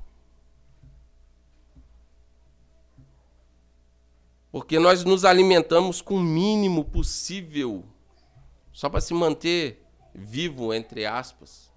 [4.57, 7.85] Porque nós nos alimentamos com o mínimo possível,
[8.73, 11.71] só para se manter vivo, entre aspas.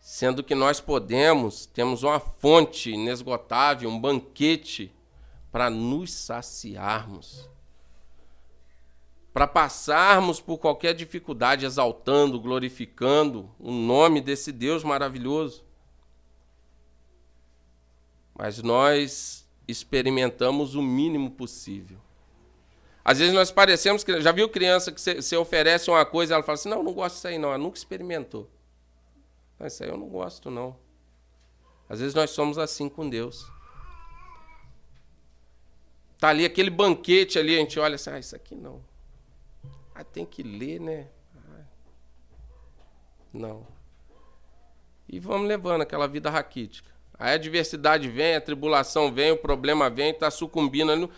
[0.00, 4.94] Sendo que nós podemos, temos uma fonte inesgotável, um banquete
[5.50, 7.50] para nos saciarmos.
[9.32, 15.64] Para passarmos por qualquer dificuldade, exaltando, glorificando o nome desse Deus maravilhoso.
[18.32, 21.98] Mas nós experimentamos o mínimo possível.
[23.04, 24.20] Às vezes nós parecemos que.
[24.20, 27.14] Já viu criança que você oferece uma coisa e ela fala assim: não, não gosto
[27.14, 27.48] disso aí, não.
[27.48, 28.48] Ela nunca experimentou.
[29.58, 30.76] Não, isso aí eu não gosto, não.
[31.88, 33.50] Às vezes nós somos assim com Deus.
[36.18, 38.84] Tá ali aquele banquete ali, a gente olha assim: ah, isso aqui não.
[39.94, 41.08] Ah, tem que ler, né?
[41.34, 41.64] Ah,
[43.32, 43.66] não.
[45.08, 46.89] E vamos levando aquela vida raquítica.
[47.20, 51.10] A adversidade vem, a tribulação vem, o problema vem, está sucumbindo.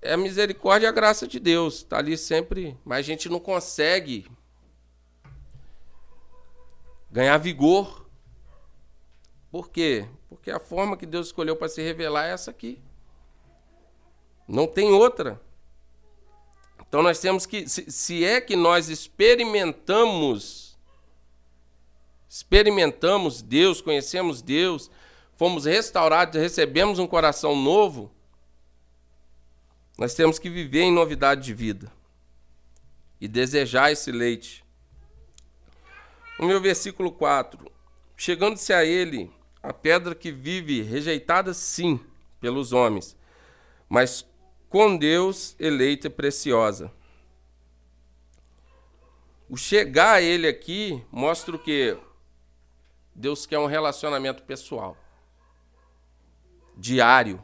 [0.00, 1.76] É a misericórdia e a graça de Deus.
[1.76, 2.76] Está ali sempre.
[2.84, 4.26] Mas a gente não consegue
[7.08, 8.04] ganhar vigor.
[9.48, 10.08] Por quê?
[10.28, 12.82] Porque a forma que Deus escolheu para se revelar é essa aqui.
[14.48, 15.40] Não tem outra.
[16.80, 20.76] Então nós temos que, se, se é que nós experimentamos,
[22.28, 24.90] experimentamos Deus, conhecemos Deus,
[25.36, 28.10] fomos restaurados, recebemos um coração novo,
[29.98, 31.92] nós temos que viver em novidade de vida
[33.20, 34.64] e desejar esse leite.
[36.38, 37.70] O meu versículo 4:
[38.16, 39.30] Chegando-se a ele,
[39.62, 42.00] a pedra que vive, rejeitada sim
[42.40, 43.16] pelos homens,
[43.88, 44.26] mas
[44.68, 46.90] com Deus eleita e preciosa.
[49.48, 51.96] O chegar a ele aqui mostra o que?
[53.14, 54.96] Deus quer um relacionamento pessoal
[56.76, 57.42] diário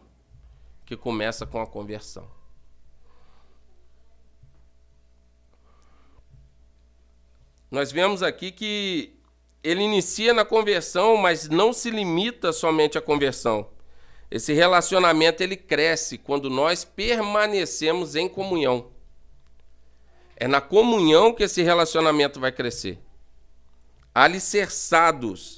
[0.85, 2.29] que começa com a conversão.
[7.71, 9.15] Nós vemos aqui que
[9.63, 13.69] ele inicia na conversão, mas não se limita somente à conversão.
[14.31, 18.91] Esse relacionamento ele cresce quando nós permanecemos em comunhão.
[20.37, 22.99] É na comunhão que esse relacionamento vai crescer.
[24.15, 25.58] Alicerçados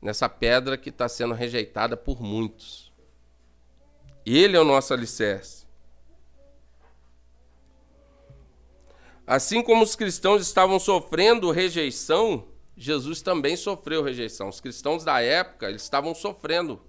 [0.00, 2.92] nessa pedra que está sendo rejeitada por muitos.
[4.24, 5.66] Ele é o nosso alicerce.
[9.26, 14.48] Assim como os cristãos estavam sofrendo rejeição, Jesus também sofreu rejeição.
[14.48, 16.80] Os cristãos da época eles estavam sofrendo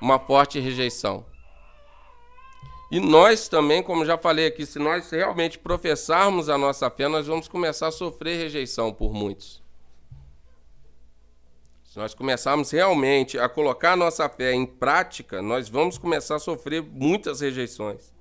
[0.00, 1.26] uma forte rejeição.
[2.90, 7.26] E nós também, como já falei aqui, se nós realmente professarmos a nossa fé, nós
[7.26, 9.63] vamos começar a sofrer rejeição por muitos.
[11.94, 16.82] Se nós começarmos realmente a colocar nossa fé em prática, nós vamos começar a sofrer
[16.82, 18.12] muitas rejeições.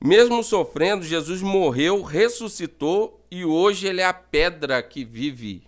[0.00, 5.66] Mesmo sofrendo, Jesus morreu, ressuscitou e hoje ele é a pedra que vive,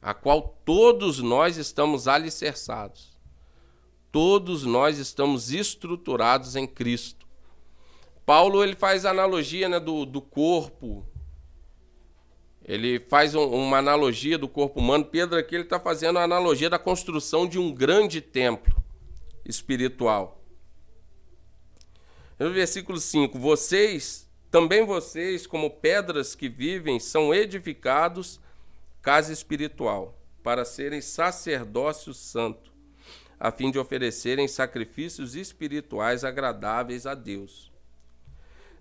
[0.00, 3.18] a qual todos nós estamos alicerçados.
[4.12, 7.26] Todos nós estamos estruturados em Cristo.
[8.24, 11.04] Paulo ele faz a analogia né, do, do corpo,
[12.64, 15.04] ele faz um, uma analogia do corpo humano.
[15.04, 18.74] Pedro aqui ele está fazendo a analogia da construção de um grande templo
[19.44, 20.42] espiritual.
[22.38, 28.40] No versículo 5: Vocês, também vocês, como pedras que vivem, são edificados
[29.02, 32.70] casa espiritual, para serem sacerdócio santo,
[33.38, 37.69] a fim de oferecerem sacrifícios espirituais agradáveis a Deus.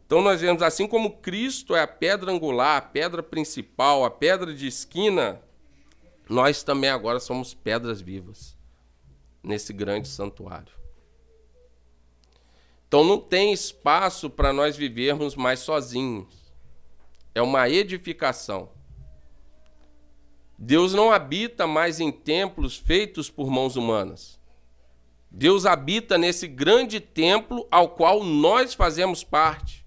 [0.09, 4.55] Então nós vemos assim como Cristo é a pedra angular, a pedra principal, a pedra
[4.55, 5.39] de esquina,
[6.27, 8.57] nós também agora somos pedras vivas
[9.43, 10.73] nesse grande santuário.
[12.87, 16.51] Então não tem espaço para nós vivermos mais sozinhos.
[17.35, 18.71] É uma edificação.
[20.57, 24.39] Deus não habita mais em templos feitos por mãos humanas.
[25.29, 29.78] Deus habita nesse grande templo ao qual nós fazemos parte,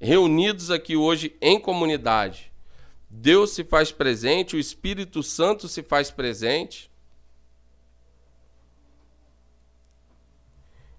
[0.00, 2.50] reunidos aqui hoje em comunidade.
[3.08, 6.90] Deus se faz presente, o Espírito Santo se faz presente.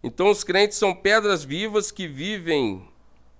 [0.04, 2.88] Então, os crentes são pedras vivas que vivem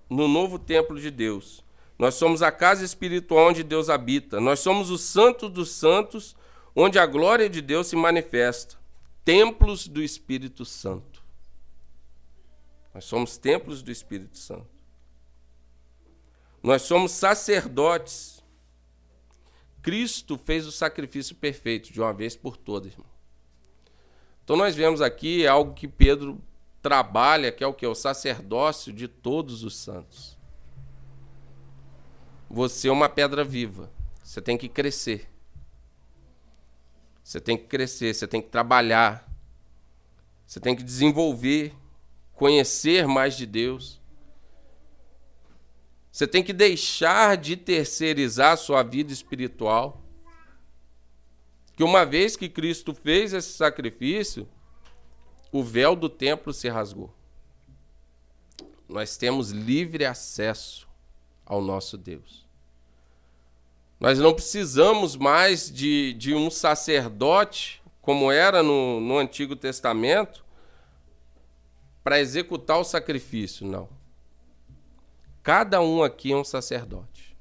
[0.10, 1.64] no novo templo de Deus.
[1.98, 4.40] Nós somos a casa espiritual onde Deus habita.
[4.40, 6.36] Nós somos o santo dos santos,
[6.76, 8.82] onde a glória de Deus se manifesta
[9.24, 11.24] templos do Espírito Santo.
[12.94, 14.71] Nós somos templos do Espírito Santo.
[16.62, 18.44] Nós somos sacerdotes.
[19.82, 23.10] Cristo fez o sacrifício perfeito de uma vez por todas, irmão.
[24.44, 26.42] Então nós vemos aqui algo que Pedro
[26.82, 27.86] trabalha, que é o que?
[27.86, 30.38] O sacerdócio de todos os santos.
[32.50, 33.90] Você é uma pedra viva.
[34.22, 35.32] Você tem que crescer.
[37.24, 39.26] Você tem que crescer, você tem que trabalhar,
[40.46, 41.74] você tem que desenvolver,
[42.34, 44.01] conhecer mais de Deus.
[46.12, 50.02] Você tem que deixar de terceirizar a sua vida espiritual.
[51.76, 54.48] Que uma vez que Cristo fez esse sacrifício,
[55.52, 57.14] o véu do templo se rasgou.
[58.90, 60.88] Nós temos livre acesso
[61.46, 62.46] ao nosso Deus.
[63.98, 70.44] Nós não precisamos mais de, de um sacerdote, como era no, no Antigo Testamento,
[72.04, 74.01] para executar o sacrifício, não.
[75.44, 77.36] Cada um aqui é um sacerdote.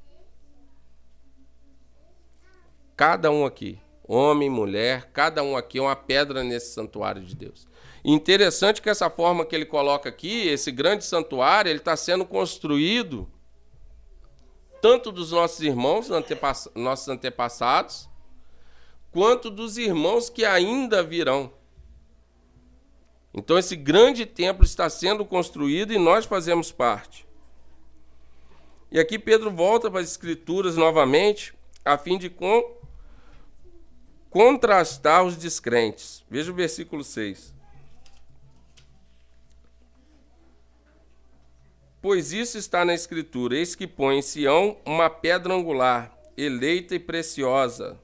[2.96, 7.66] Cada um aqui, homem, mulher, cada um aqui é uma pedra nesse santuário de Deus.
[8.04, 13.26] interessante que essa forma que ele coloca aqui, esse grande santuário, ele está sendo construído
[14.80, 18.08] tanto dos nossos irmãos, antepass nossos antepassados,
[19.10, 21.52] quanto dos irmãos que ainda virão.
[23.32, 27.29] Então, esse grande templo está sendo construído e nós fazemos parte.
[28.90, 32.62] E aqui Pedro volta para as Escrituras novamente, a fim de con
[34.28, 36.24] contrastar os descrentes.
[36.28, 37.54] Veja o versículo 6.
[42.02, 46.98] Pois isso está na Escritura: eis que põe em Sião uma pedra angular, eleita e
[46.98, 47.98] preciosa.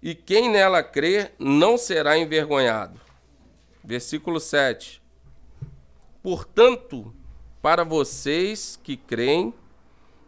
[0.00, 3.00] E quem nela crer não será envergonhado.
[3.84, 5.02] Versículo 7.
[6.22, 7.14] Portanto,
[7.62, 9.54] para vocês que creem,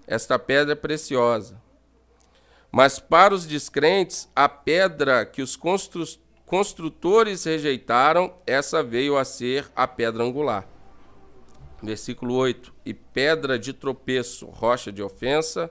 [0.07, 1.61] esta pedra é preciosa.
[2.73, 5.59] Mas para os descrentes, a pedra que os
[6.47, 10.73] construtores rejeitaram, essa veio a ser a pedra angular
[11.85, 15.71] versículo 8: E pedra de tropeço, rocha de ofensa.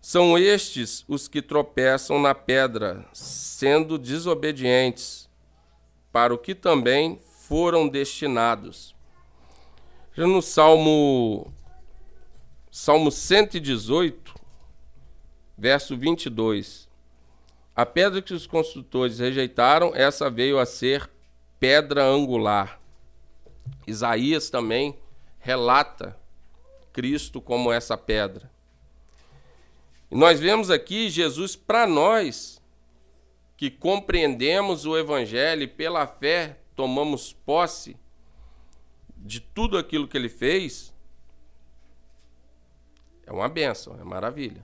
[0.00, 5.30] São estes os que tropeçam na pedra, sendo desobedientes,
[6.12, 8.93] para o que também foram destinados.
[10.16, 11.52] Já no Salmo,
[12.70, 14.32] Salmo 118,
[15.58, 16.88] verso 22.
[17.74, 21.10] A pedra que os construtores rejeitaram, essa veio a ser
[21.58, 22.80] pedra angular.
[23.88, 24.96] Isaías também
[25.40, 26.16] relata
[26.92, 28.48] Cristo como essa pedra.
[30.08, 32.62] E nós vemos aqui Jesus para nós
[33.56, 37.96] que compreendemos o evangelho e pela fé tomamos posse
[39.24, 40.92] de tudo aquilo que ele fez.
[43.26, 44.62] É uma benção, é maravilha.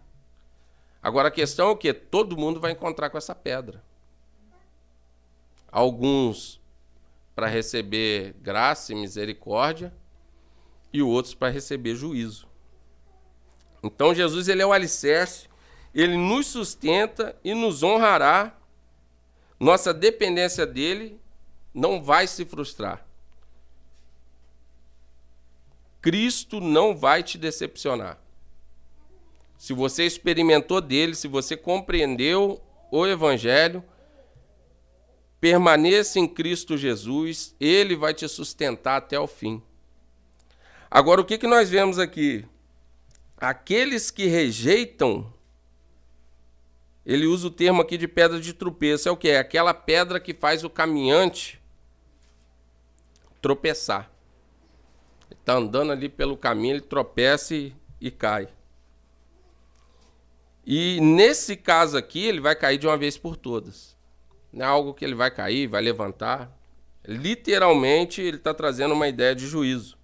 [1.02, 3.82] Agora a questão é o que todo mundo vai encontrar com essa pedra.
[5.72, 6.60] Alguns
[7.34, 9.94] para receber graça e misericórdia
[10.92, 12.46] e outros para receber juízo.
[13.82, 15.48] Então Jesus ele é o alicerce,
[15.94, 18.58] ele nos sustenta e nos honrará.
[19.58, 21.18] Nossa dependência dele
[21.72, 23.09] não vai se frustrar.
[26.00, 28.18] Cristo não vai te decepcionar.
[29.58, 33.84] Se você experimentou dele, se você compreendeu o evangelho,
[35.40, 39.62] Permaneça em Cristo Jesus, ele vai te sustentar até o fim.
[40.90, 42.44] Agora, o que, que nós vemos aqui?
[43.38, 45.32] Aqueles que rejeitam,
[47.06, 49.30] ele usa o termo aqui de pedra de tropeço, é o que?
[49.30, 51.58] É aquela pedra que faz o caminhante
[53.40, 54.12] tropeçar.
[55.30, 58.48] Está andando ali pelo caminho, ele tropeça e, e cai.
[60.66, 63.96] E nesse caso aqui, ele vai cair de uma vez por todas.
[64.52, 66.50] Não é algo que ele vai cair, vai levantar.
[67.06, 69.98] Literalmente, ele está trazendo uma ideia de juízo.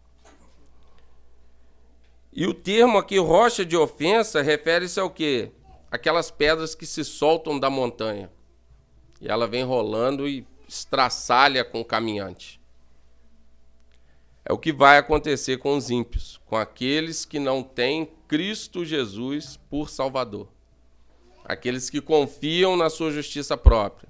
[2.32, 5.52] E o termo aqui, rocha de ofensa, refere-se ao quê?
[5.90, 8.30] aquelas pedras que se soltam da montanha.
[9.20, 12.55] E ela vem rolando e estraçalha com o caminhante.
[14.48, 19.58] É o que vai acontecer com os ímpios, com aqueles que não têm Cristo Jesus
[19.68, 20.46] por Salvador.
[21.44, 24.08] Aqueles que confiam na sua justiça própria.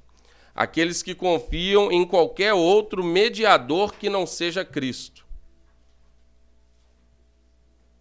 [0.54, 5.26] Aqueles que confiam em qualquer outro mediador que não seja Cristo.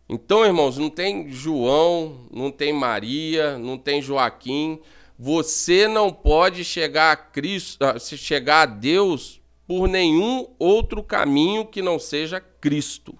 [0.09, 4.81] Então, irmãos, não tem João, não tem Maria, não tem Joaquim.
[5.17, 7.79] Você não pode chegar a Cristo,
[8.17, 13.17] chegar a Deus por nenhum outro caminho que não seja Cristo.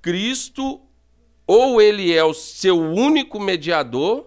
[0.00, 0.80] Cristo
[1.48, 4.26] ou ele é o seu único mediador,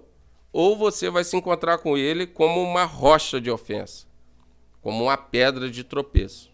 [0.51, 4.07] ou você vai se encontrar com ele como uma rocha de ofensa,
[4.81, 6.51] como uma pedra de tropeço.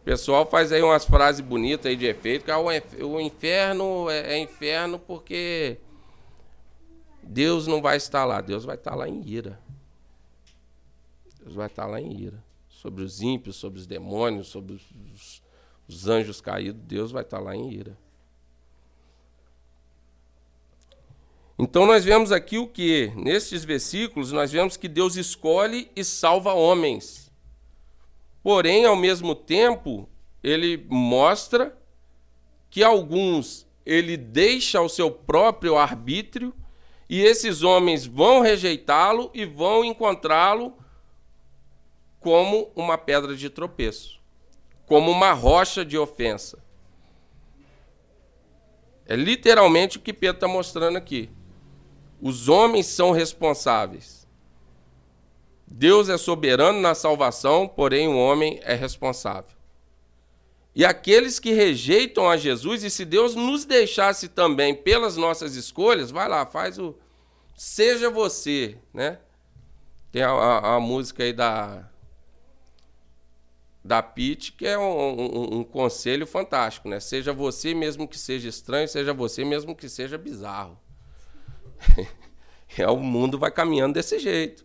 [0.00, 4.34] O pessoal faz aí umas frases bonitas aí de efeito, que ah, o inferno é,
[4.34, 5.78] é inferno porque
[7.22, 9.63] Deus não vai estar lá, Deus vai estar lá em ira.
[11.44, 12.42] Deus vai estar lá em ira.
[12.70, 15.42] Sobre os ímpios, sobre os demônios, sobre os,
[15.86, 17.96] os anjos caídos, Deus vai estar lá em ira.
[21.58, 23.12] Então nós vemos aqui o que?
[23.14, 27.30] Nestes versículos, nós vemos que Deus escolhe e salva homens.
[28.42, 30.08] Porém, ao mesmo tempo,
[30.42, 31.78] ele mostra
[32.70, 36.54] que alguns ele deixa ao seu próprio arbítrio
[37.08, 40.72] e esses homens vão rejeitá-lo e vão encontrá-lo
[42.24, 44.18] como uma pedra de tropeço,
[44.86, 46.58] como uma rocha de ofensa.
[49.04, 51.28] É literalmente o que Pedro está mostrando aqui.
[52.22, 54.26] Os homens são responsáveis.
[55.66, 59.54] Deus é soberano na salvação, porém o homem é responsável.
[60.74, 66.10] E aqueles que rejeitam a Jesus, e se Deus nos deixasse também pelas nossas escolhas,
[66.10, 66.96] vai lá, faz o.
[67.54, 69.18] Seja você, né?
[70.10, 71.92] Tem a, a, a música aí da.
[73.84, 76.98] Da Pete, que é um, um, um conselho fantástico, né?
[77.00, 80.78] Seja você mesmo que seja estranho, seja você mesmo que seja bizarro.
[82.78, 84.64] é, o mundo vai caminhando desse jeito.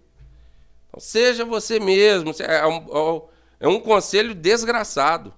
[0.87, 2.33] Então, seja você mesmo.
[2.39, 3.27] É um,
[3.59, 5.33] é um conselho desgraçado.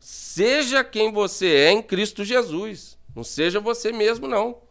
[0.00, 2.98] Seja quem você é em Cristo Jesus.
[3.14, 4.62] Não seja você mesmo, não.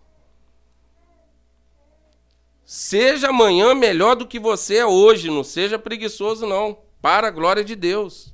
[2.66, 5.30] Seja amanhã melhor do que você é hoje.
[5.30, 6.80] Não seja preguiçoso, não.
[7.02, 8.34] Para a glória de Deus.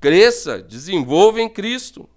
[0.00, 2.08] Cresça, desenvolva em Cristo.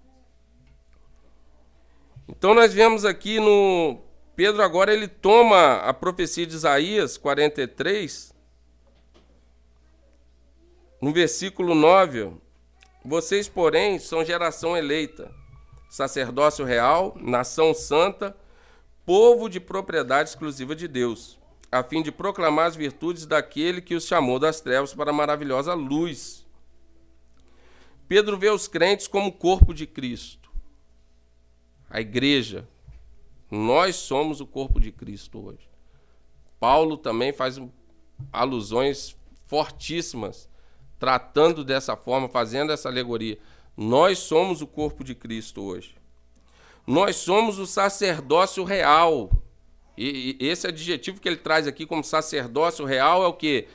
[2.28, 4.06] Então nós vemos aqui no
[4.36, 8.34] Pedro agora ele toma a profecia de Isaías 43,
[11.00, 12.32] no versículo 9,
[13.02, 15.32] vocês, porém, são geração eleita,
[15.88, 18.36] sacerdócio real, nação santa,
[19.06, 21.38] povo de propriedade exclusiva de Deus,
[21.76, 25.74] a fim de proclamar as virtudes daquele que os chamou das trevas para a maravilhosa
[25.74, 26.46] luz.
[28.08, 30.50] Pedro vê os crentes como corpo de Cristo,
[31.88, 32.68] a igreja,
[33.50, 35.68] nós somos o corpo de Cristo hoje.
[36.58, 37.60] Paulo também faz
[38.32, 39.16] alusões
[39.46, 40.48] fortíssimas,
[40.98, 43.38] tratando dessa forma, fazendo essa alegoria.
[43.76, 45.94] Nós somos o corpo de Cristo hoje.
[46.86, 49.30] Nós somos o sacerdócio real.
[49.96, 53.66] E, e esse adjetivo que ele traz aqui como sacerdócio real é o quê?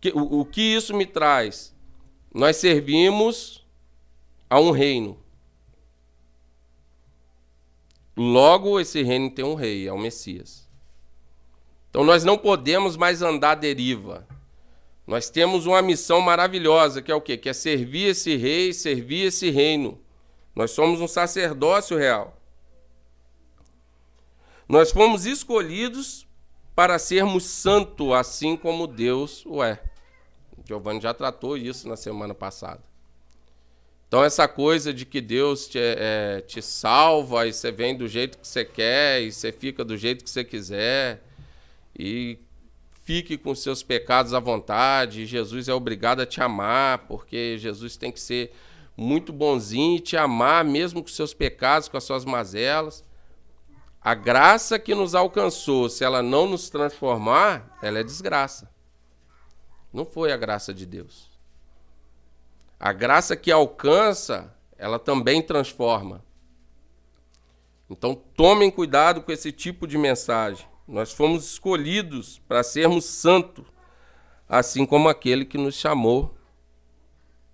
[0.00, 1.74] Que, o, o que isso me traz?
[2.32, 3.64] Nós servimos
[4.50, 5.18] a um reino.
[8.16, 10.66] Logo, esse reino tem um rei, é o Messias.
[11.90, 14.26] Então nós não podemos mais andar à deriva.
[15.06, 17.36] Nós temos uma missão maravilhosa, que é o quê?
[17.36, 19.98] Que é servir esse rei, servir esse reino.
[20.54, 22.36] Nós somos um sacerdócio real.
[24.68, 26.26] Nós fomos escolhidos
[26.74, 29.80] para sermos santo, assim como Deus o é.
[30.66, 32.82] Giovanni já tratou isso na semana passada.
[34.08, 38.38] Então, essa coisa de que Deus te, é, te salva e você vem do jeito
[38.38, 41.22] que você quer e você fica do jeito que você quiser
[41.98, 42.38] e
[43.04, 48.10] fique com seus pecados à vontade, Jesus é obrigado a te amar, porque Jesus tem
[48.10, 48.52] que ser
[48.96, 53.04] muito bonzinho e te amar, mesmo com seus pecados, com as suas mazelas.
[54.06, 58.70] A graça que nos alcançou, se ela não nos transformar, ela é desgraça.
[59.92, 61.28] Não foi a graça de Deus.
[62.78, 66.24] A graça que alcança, ela também transforma.
[67.90, 70.68] Então tomem cuidado com esse tipo de mensagem.
[70.86, 73.66] Nós fomos escolhidos para sermos santos,
[74.48, 76.32] assim como aquele que nos chamou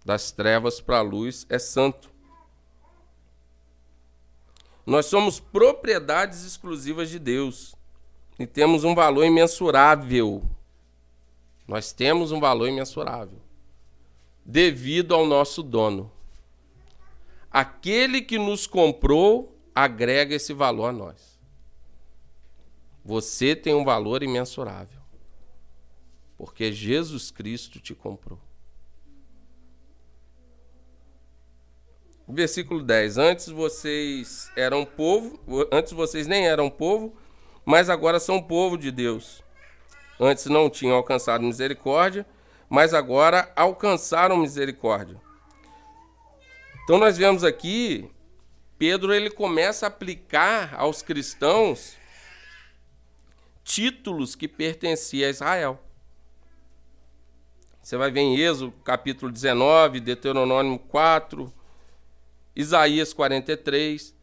[0.04, 2.11] das trevas para a luz é santo.
[4.84, 7.74] Nós somos propriedades exclusivas de Deus
[8.38, 10.42] e temos um valor imensurável.
[11.66, 13.38] Nós temos um valor imensurável
[14.44, 16.10] devido ao nosso dono.
[17.50, 21.38] Aquele que nos comprou agrega esse valor a nós.
[23.04, 25.00] Você tem um valor imensurável,
[26.36, 28.38] porque Jesus Cristo te comprou.
[32.32, 35.38] Versículo 10: Antes vocês eram povo,
[35.70, 37.14] antes vocês nem eram povo,
[37.62, 39.42] mas agora são povo de Deus.
[40.18, 42.24] Antes não tinham alcançado misericórdia,
[42.70, 45.20] mas agora alcançaram misericórdia.
[46.84, 48.10] Então nós vemos aqui
[48.78, 51.96] Pedro ele começa a aplicar aos cristãos
[53.62, 55.82] títulos que pertenciam a Israel.
[57.82, 61.52] Você vai ver em Êxodo capítulo 19, Deuteronômio 4,
[62.54, 64.14] Isaías 43.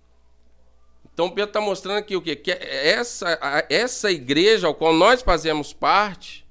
[1.14, 2.36] Então Pedro está mostrando aqui o quê?
[2.36, 3.38] Que essa,
[3.70, 6.48] essa igreja ao qual nós fazemos parte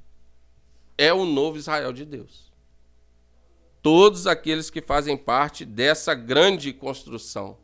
[0.96, 2.52] é o novo Israel de Deus.
[3.80, 7.56] Todos aqueles que fazem parte dessa grande construção.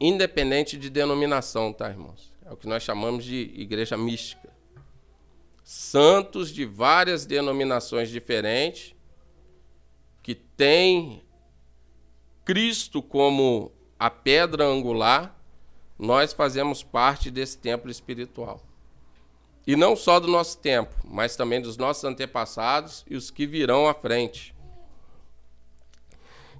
[0.00, 2.32] Independente de denominação, tá, irmãos?
[2.46, 4.48] É o que nós chamamos de igreja mística.
[5.64, 8.94] Santos de várias denominações diferentes
[10.22, 11.22] que têm
[12.48, 15.38] Cristo como a pedra angular,
[15.98, 18.62] nós fazemos parte desse templo espiritual.
[19.66, 23.86] E não só do nosso tempo, mas também dos nossos antepassados e os que virão
[23.86, 24.54] à frente.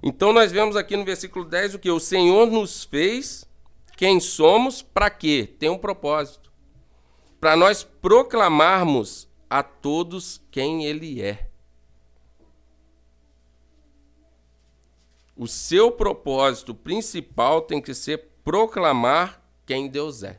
[0.03, 1.89] Então nós vemos aqui no versículo 10 o que?
[1.89, 3.49] O Senhor nos fez
[3.97, 5.55] quem somos para quê?
[5.57, 6.53] Tem um propósito.
[7.39, 11.48] Para nós proclamarmos a todos quem Ele é.
[15.39, 20.37] O seu propósito principal tem que ser proclamar quem Deus é.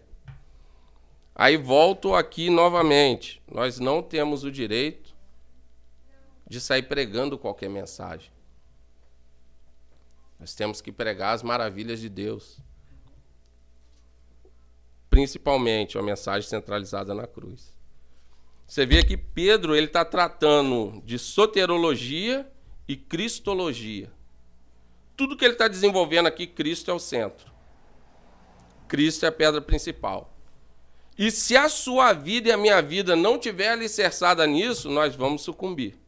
[1.35, 3.41] Aí volto aqui novamente.
[3.51, 5.17] Nós não temos o direito
[6.47, 8.31] de sair pregando qualquer mensagem.
[10.39, 12.59] Nós temos que pregar as maravilhas de Deus.
[15.09, 17.73] Principalmente a mensagem centralizada na cruz.
[18.67, 22.47] Você vê que Pedro ele está tratando de soterologia
[22.87, 24.13] e cristologia
[25.21, 27.53] tudo que ele está desenvolvendo aqui, Cristo é o centro.
[28.89, 30.35] Cristo é a pedra principal.
[31.19, 35.43] E se a sua vida e a minha vida não tiver alicerçada nisso, nós vamos
[35.43, 35.99] sucumbir.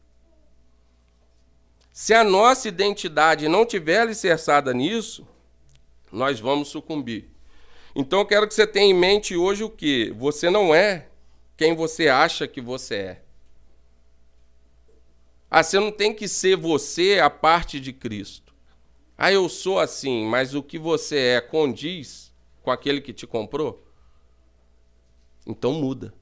[1.91, 5.27] Se a nossa identidade não tiver alicerçada nisso,
[6.11, 7.29] nós vamos sucumbir.
[7.95, 10.09] Então eu quero que você tenha em mente hoje o que?
[10.17, 11.07] Você não é
[11.55, 13.21] quem você acha que você é.
[15.51, 18.42] Ah, você não tem que ser você a parte de Cristo.
[19.23, 22.29] Ah, eu sou assim, mas o que você é condiz
[22.61, 23.81] com aquele que te comprou?
[25.47, 26.13] Então muda.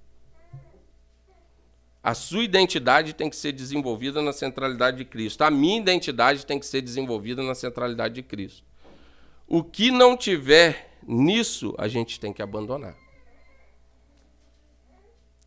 [2.04, 5.42] A sua identidade tem que ser desenvolvida na centralidade de Cristo.
[5.42, 8.64] A minha identidade tem que ser desenvolvida na centralidade de Cristo.
[9.48, 12.96] O que não tiver nisso, a gente tem que abandonar.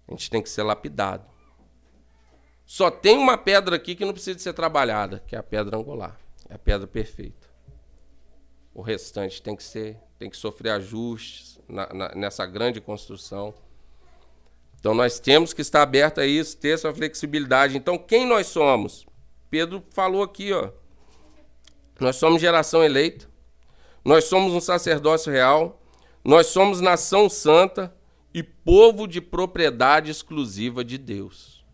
[0.09, 1.25] A gente tem que ser lapidado.
[2.67, 6.24] Só tem uma pedra aqui que não precisa ser trabalhada, que é a pedra angular.
[6.49, 7.49] É a pedra perfeita.
[8.75, 13.55] O restante tem que ser, tem que sofrer ajustes na, na, nessa grande construção.
[14.79, 17.77] Então nós temos que estar aberto a isso, ter essa flexibilidade.
[17.77, 19.07] Então quem nós somos?
[19.49, 20.71] Pedro falou aqui, ó.
[22.01, 23.29] Nós somos geração eleita.
[24.05, 25.81] Nós somos um sacerdócio real.
[26.25, 27.95] Nós somos nação santa
[28.33, 31.65] e povo de propriedade exclusiva de Deus.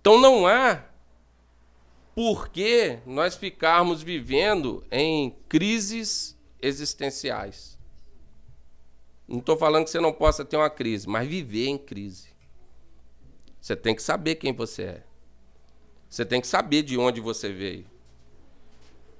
[0.00, 0.84] Então não há
[2.14, 7.78] por que nós ficarmos vivendo em crises existenciais.
[9.26, 12.28] Não estou falando que você não possa ter uma crise, mas viver em crise.
[13.60, 15.02] Você tem que saber quem você é.
[16.08, 17.86] Você tem que saber de onde você veio.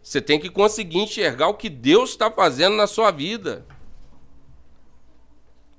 [0.02, 3.64] Você tem que conseguir enxergar o que Deus está fazendo na sua vida.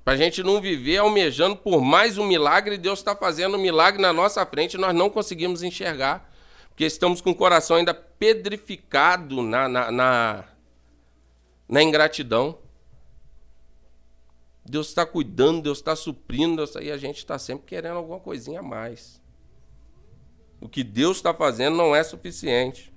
[0.04, 4.02] Para a gente não viver almejando por mais um milagre, Deus está fazendo um milagre
[4.02, 6.33] na nossa frente e nós não conseguimos enxergar
[6.74, 10.44] porque estamos com o coração ainda pedrificado na, na, na,
[11.68, 12.58] na ingratidão.
[14.66, 18.58] Deus está cuidando, Deus está suprindo, Deus, e a gente está sempre querendo alguma coisinha
[18.58, 19.22] a mais.
[20.60, 22.92] O que Deus está fazendo não é suficiente.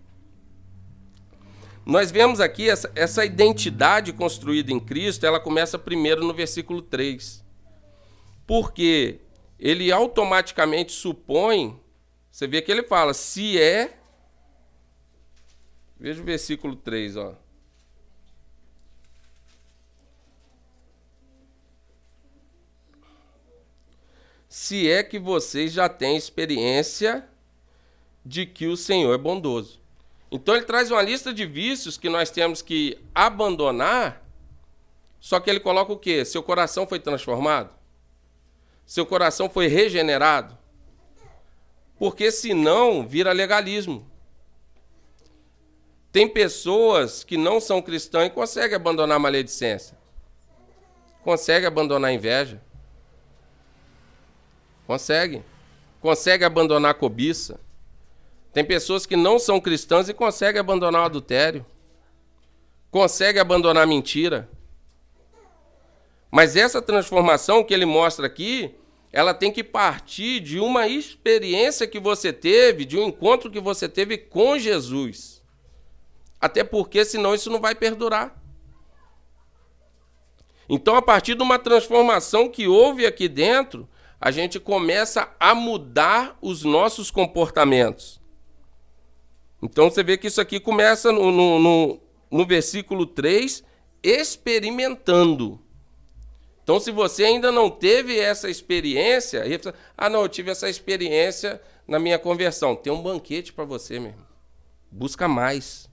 [1.85, 7.45] Nós vemos aqui essa, essa identidade construída em Cristo, ela começa primeiro no versículo 3.
[8.47, 9.19] Porque
[9.59, 11.79] ele automaticamente supõe
[12.37, 13.97] você vê que ele fala, se é.
[15.99, 17.33] Veja o versículo 3, ó.
[24.47, 27.27] Se é que vocês já têm experiência
[28.23, 29.81] de que o Senhor é bondoso.
[30.31, 34.23] Então ele traz uma lista de vícios que nós temos que abandonar,
[35.19, 36.23] só que ele coloca o quê?
[36.23, 37.73] Seu coração foi transformado?
[38.85, 40.66] Seu coração foi regenerado?
[41.97, 44.05] Porque senão vira legalismo.
[46.11, 49.97] Tem pessoas que não são cristãs e conseguem abandonar a maledicência.
[51.23, 52.61] Conseguem abandonar a inveja.
[54.85, 55.43] Consegue.
[56.01, 57.59] Consegue abandonar a cobiça.
[58.53, 61.65] Tem pessoas que não são cristãs e conseguem abandonar o adultério.
[62.89, 64.49] Conseguem abandonar a mentira.
[66.31, 68.73] Mas essa transformação que ele mostra aqui,
[69.11, 73.87] ela tem que partir de uma experiência que você teve, de um encontro que você
[73.87, 75.41] teve com Jesus.
[76.39, 78.39] Até porque senão isso não vai perdurar.
[80.69, 83.87] Então, a partir de uma transformação que houve aqui dentro,
[84.19, 88.19] a gente começa a mudar os nossos comportamentos.
[89.61, 91.99] Então você vê que isso aqui começa no, no, no,
[92.29, 93.63] no versículo 3,
[94.03, 95.59] experimentando.
[96.67, 99.41] Então, se você ainda não teve essa experiência,
[99.97, 102.75] ah, não, eu tive essa experiência na minha conversão.
[102.75, 104.27] Tem um banquete para você, meu irmão.
[104.91, 105.89] Busca mais,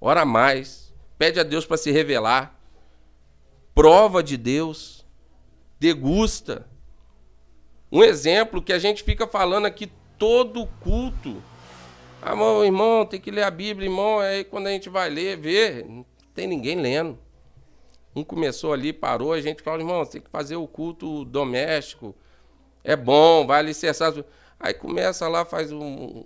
[0.00, 2.60] ora mais, pede a Deus para se revelar,
[3.72, 5.06] prova de Deus,
[5.78, 6.66] degusta.
[7.92, 9.88] Um exemplo que a gente fica falando aqui
[10.18, 11.40] todo culto
[12.20, 14.18] ah, meu irmão, tem que ler a Bíblia, irmão.
[14.18, 16.04] Aí quando a gente vai ler, ver, não
[16.34, 17.16] tem ninguém lendo.
[18.18, 22.16] Um começou ali, parou, a gente fala, irmão, tem que fazer o culto doméstico.
[22.82, 24.12] É bom, vai alicerçar.
[24.58, 26.24] Aí começa lá, faz um,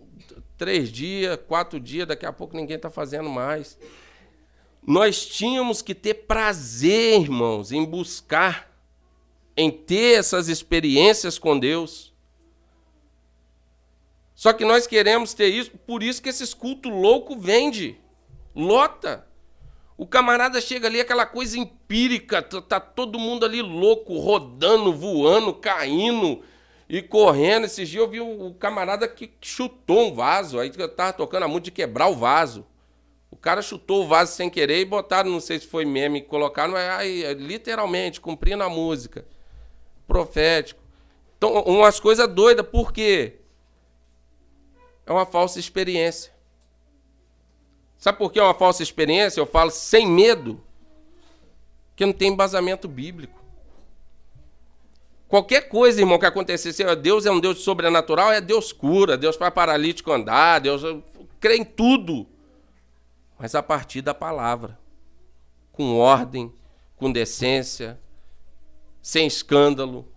[0.57, 3.79] três dias, quatro dias, daqui a pouco ninguém está fazendo mais.
[4.87, 8.75] Nós tínhamos que ter prazer, irmãos, em buscar,
[9.55, 12.11] em ter essas experiências com Deus.
[14.35, 18.01] Só que nós queremos ter isso, por isso que esses cultos loucos vende,
[18.55, 19.31] lota.
[20.03, 26.43] O camarada chega ali, aquela coisa empírica, tá todo mundo ali louco, rodando, voando, caindo
[26.89, 27.67] e correndo.
[27.67, 31.67] Esses dias eu vi o camarada que chutou um vaso, aí tava tocando a música
[31.67, 32.67] de quebrar o vaso.
[33.31, 36.75] O cara chutou o vaso sem querer e botaram, não sei se foi meme, colocaram,
[36.75, 39.25] aí, literalmente, cumprindo a música.
[40.09, 40.81] Profético.
[41.39, 43.39] Então, umas coisas doidas, por quê?
[45.07, 46.33] é uma falsa experiência.
[48.03, 49.39] Sabe por que é uma falsa experiência?
[49.39, 50.61] Eu falo sem medo,
[51.95, 53.41] que não tem embasamento bíblico.
[55.29, 59.55] Qualquer coisa, irmão, que acontecesse, Deus é um Deus sobrenatural, é Deus cura, Deus faz
[59.55, 60.83] paralítico andar, Deus
[61.39, 62.27] crê em tudo.
[63.39, 64.77] Mas a partir da palavra,
[65.71, 66.53] com ordem,
[66.97, 68.01] com decência,
[69.01, 70.12] sem escândalo,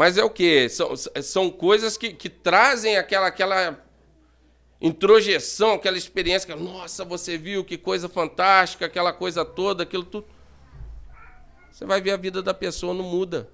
[0.00, 0.66] Mas é o que?
[0.70, 3.84] São, são coisas que, que trazem aquela, aquela
[4.80, 10.26] introjeção, aquela experiência que, nossa, você viu que coisa fantástica, aquela coisa toda, aquilo tudo.
[11.70, 13.50] Você vai ver a vida da pessoa não muda.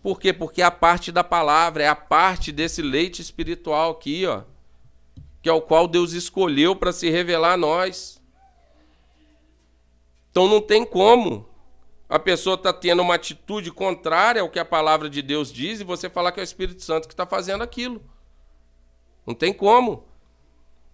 [0.00, 0.32] Por quê?
[0.32, 4.44] Porque é a parte da palavra, é a parte desse leite espiritual aqui, ó,
[5.42, 8.22] que é o qual Deus escolheu para se revelar a nós.
[10.30, 11.47] Então não tem como
[12.08, 15.84] a pessoa está tendo uma atitude contrária ao que a palavra de Deus diz e
[15.84, 18.02] você falar que é o Espírito Santo que está fazendo aquilo.
[19.26, 20.08] Não tem como.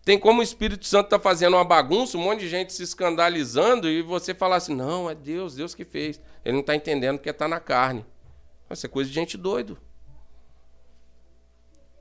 [0.05, 3.89] Tem como o Espírito Santo está fazendo uma bagunça, um monte de gente se escandalizando
[3.89, 6.21] e você falar assim: não, é Deus, Deus que fez.
[6.45, 8.05] Ele não está entendendo porque está na carne.
[8.69, 9.79] Isso é coisa de gente doido.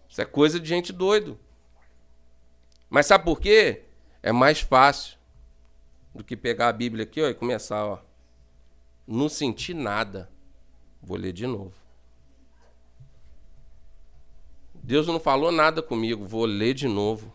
[0.10, 1.40] Isso é coisa de gente doido.
[2.90, 3.84] Mas sabe por quê?
[4.24, 5.18] É mais fácil
[6.14, 8.00] do que pegar a Bíblia aqui ó, e começar, ó.
[9.08, 10.30] Não senti nada.
[11.02, 11.74] Vou ler de novo.
[14.74, 16.26] Deus não falou nada comigo.
[16.26, 17.34] Vou ler de novo.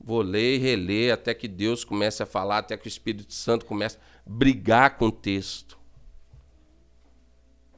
[0.00, 3.64] Vou ler e reler até que Deus comece a falar, até que o Espírito Santo
[3.64, 5.78] comece a brigar com o texto.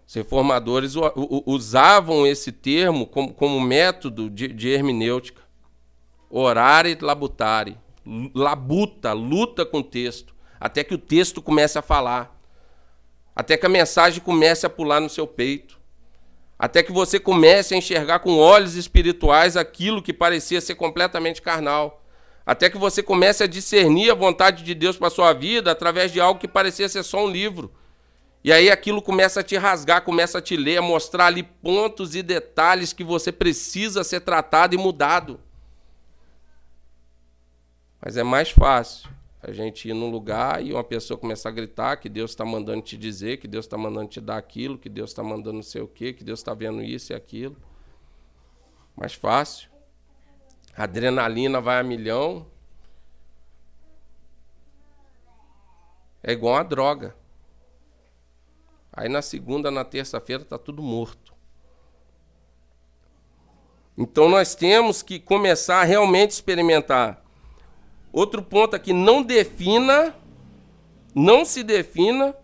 [0.07, 0.95] Os reformadores
[1.47, 5.43] usavam esse termo como, como método de, de hermenêutica.
[6.29, 7.79] Orare labutare.
[8.35, 12.35] Labuta, luta com o texto até que o texto comece a falar,
[13.35, 15.79] até que a mensagem comece a pular no seu peito,
[16.59, 22.03] até que você comece a enxergar com olhos espirituais aquilo que parecia ser completamente carnal,
[22.47, 26.21] até que você comece a discernir a vontade de Deus para sua vida através de
[26.21, 27.73] algo que parecia ser só um livro.
[28.43, 32.15] E aí aquilo começa a te rasgar, começa a te ler, a mostrar ali pontos
[32.15, 35.41] e detalhes que você precisa ser tratado e mudado.
[38.01, 39.16] Mas é mais fácil
[39.47, 42.83] A gente ir num lugar e uma pessoa começar a gritar que Deus está mandando
[42.83, 45.81] te dizer, que Deus está mandando te dar aquilo, que Deus está mandando não sei
[45.81, 47.57] o quê, que Deus está vendo isso e aquilo.
[48.97, 49.71] Mais fácil.
[50.77, 52.45] A adrenalina vai a milhão.
[56.25, 57.15] É igual a droga.
[58.93, 61.33] Aí na segunda, na terça-feira, está tudo morto.
[63.97, 67.25] Então nós temos que começar a realmente experimentar.
[68.17, 70.17] Outro ponto aqui, não defina,
[71.15, 72.35] não se defina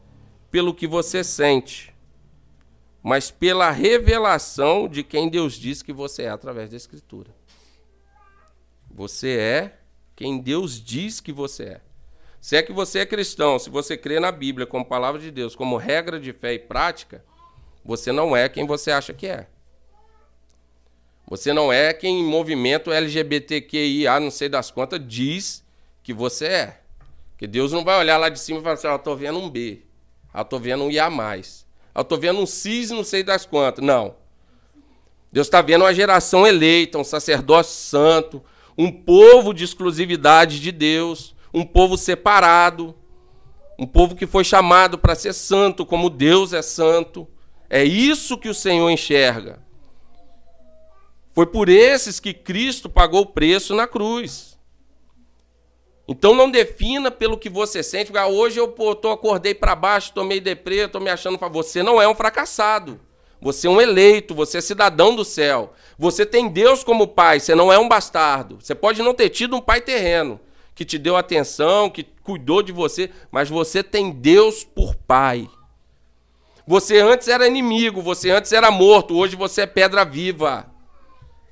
[0.50, 1.94] pelo que você sente,
[3.02, 7.34] mas pela revelação de quem Deus diz que você é através da Escritura.
[8.90, 9.78] Você é
[10.14, 11.80] quem Deus diz que você é.
[12.38, 15.56] Se é que você é cristão, se você crê na Bíblia como palavra de Deus,
[15.56, 17.24] como regra de fé e prática,
[17.82, 19.48] você não é quem você acha que é.
[21.28, 25.64] Você não é quem em movimento LGBTQIA, não sei das quantas, diz
[26.02, 26.80] que você é.
[27.38, 29.48] Que Deus não vai olhar lá de cima e falar assim, oh, tô vendo um
[29.48, 29.82] B.
[30.32, 31.08] Ah, tô vendo um IA+.
[31.94, 33.84] Ah, tô vendo um CIS, não sei das quantas.
[33.84, 34.14] Não.
[35.32, 38.42] Deus está vendo uma geração eleita, um sacerdócio santo,
[38.76, 42.94] um povo de exclusividade de Deus, um povo separado,
[43.78, 47.26] um povo que foi chamado para ser santo, como Deus é santo.
[47.68, 49.58] É isso que o Senhor enxerga.
[51.34, 54.58] Foi por esses que Cristo pagou o preço na cruz.
[56.06, 58.14] Então não defina pelo que você sente.
[58.16, 61.38] Ah, hoje eu pô, tô, acordei para baixo, tomei deprê, estou me achando.
[61.50, 63.00] Você não é um fracassado.
[63.40, 65.72] Você é um eleito, você é cidadão do céu.
[65.98, 68.58] Você tem Deus como pai, você não é um bastardo.
[68.60, 70.38] Você pode não ter tido um pai terreno,
[70.76, 75.48] que te deu atenção, que cuidou de você, mas você tem Deus por pai.
[76.64, 80.71] Você antes era inimigo, você antes era morto, hoje você é pedra viva.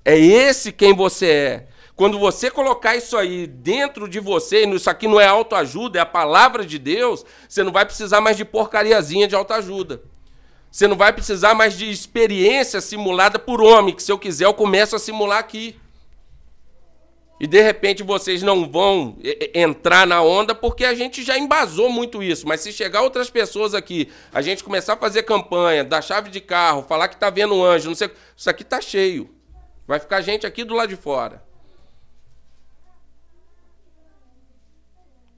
[0.05, 1.67] É esse quem você é.
[1.95, 6.07] Quando você colocar isso aí dentro de você, isso aqui não é autoajuda, é a
[6.07, 10.03] palavra de Deus, você não vai precisar mais de porcariazinha de autoajuda.
[10.71, 14.55] Você não vai precisar mais de experiência simulada por homem, que se eu quiser eu
[14.55, 15.79] começo a simular aqui.
[17.39, 19.19] E de repente vocês não vão
[19.55, 22.47] entrar na onda porque a gente já embasou muito isso.
[22.47, 26.41] Mas se chegar outras pessoas aqui, a gente começar a fazer campanha, dar chave de
[26.41, 29.29] carro, falar que está vendo um anjo, não sei, isso aqui está cheio.
[29.91, 31.43] Vai ficar gente aqui do lado de fora.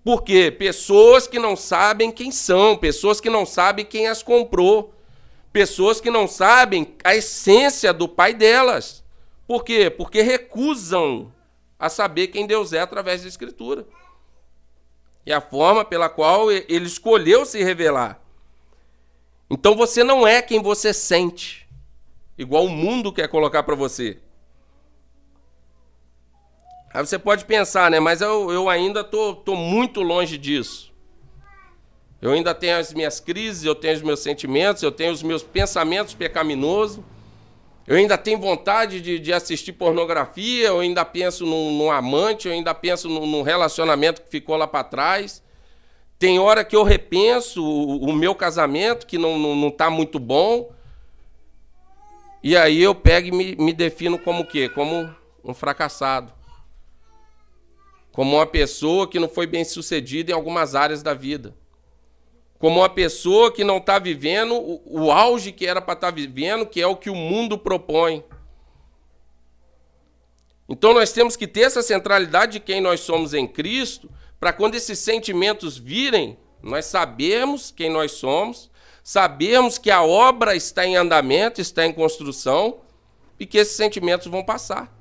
[0.05, 0.51] Por quê?
[0.51, 4.93] Pessoas que não sabem quem são, pessoas que não sabem quem as comprou,
[5.55, 9.03] pessoas que não sabem a essência do pai delas.
[9.47, 9.89] Por quê?
[9.89, 11.33] Porque recusam
[11.79, 13.87] a saber quem Deus é através da Escritura.
[15.25, 18.21] E a forma pela qual ele escolheu se revelar.
[19.49, 21.67] Então você não é quem você sente,
[22.37, 24.21] igual o mundo quer colocar para você.
[26.95, 27.99] Aí você pode pensar, né?
[27.99, 30.93] Mas eu, eu ainda tô, tô muito longe disso.
[32.21, 35.43] Eu ainda tenho as minhas crises, eu tenho os meus sentimentos, eu tenho os meus
[35.43, 37.03] pensamentos pecaminosos.
[37.87, 42.55] Eu ainda tenho vontade de, de assistir pornografia, eu ainda penso num, num amante, eu
[42.55, 45.43] ainda penso num, num relacionamento que ficou lá para trás.
[46.17, 49.91] Tem hora que eu repenso o, o meu casamento, que não está não, não tá
[49.91, 50.71] muito bom.
[52.41, 54.69] E aí eu pego e me, me defino como o quê?
[54.69, 55.13] Como
[55.43, 56.33] um fracassado.
[58.13, 61.55] Como uma pessoa que não foi bem sucedida em algumas áreas da vida
[62.63, 66.15] como uma pessoa que não está vivendo o, o, auge que era para estar tá
[66.15, 68.23] vivendo, que é o que o mundo propõe.
[70.69, 74.09] Então nós temos que ter essa centralidade de quem nós somos em Cristo,
[74.39, 78.71] para quando esses sentimentos virem, nós sabemos quem nós somos,
[79.03, 82.79] sabemos que a obra está em andamento, está em construção
[83.41, 84.97] e que esses sentimentos vão passar.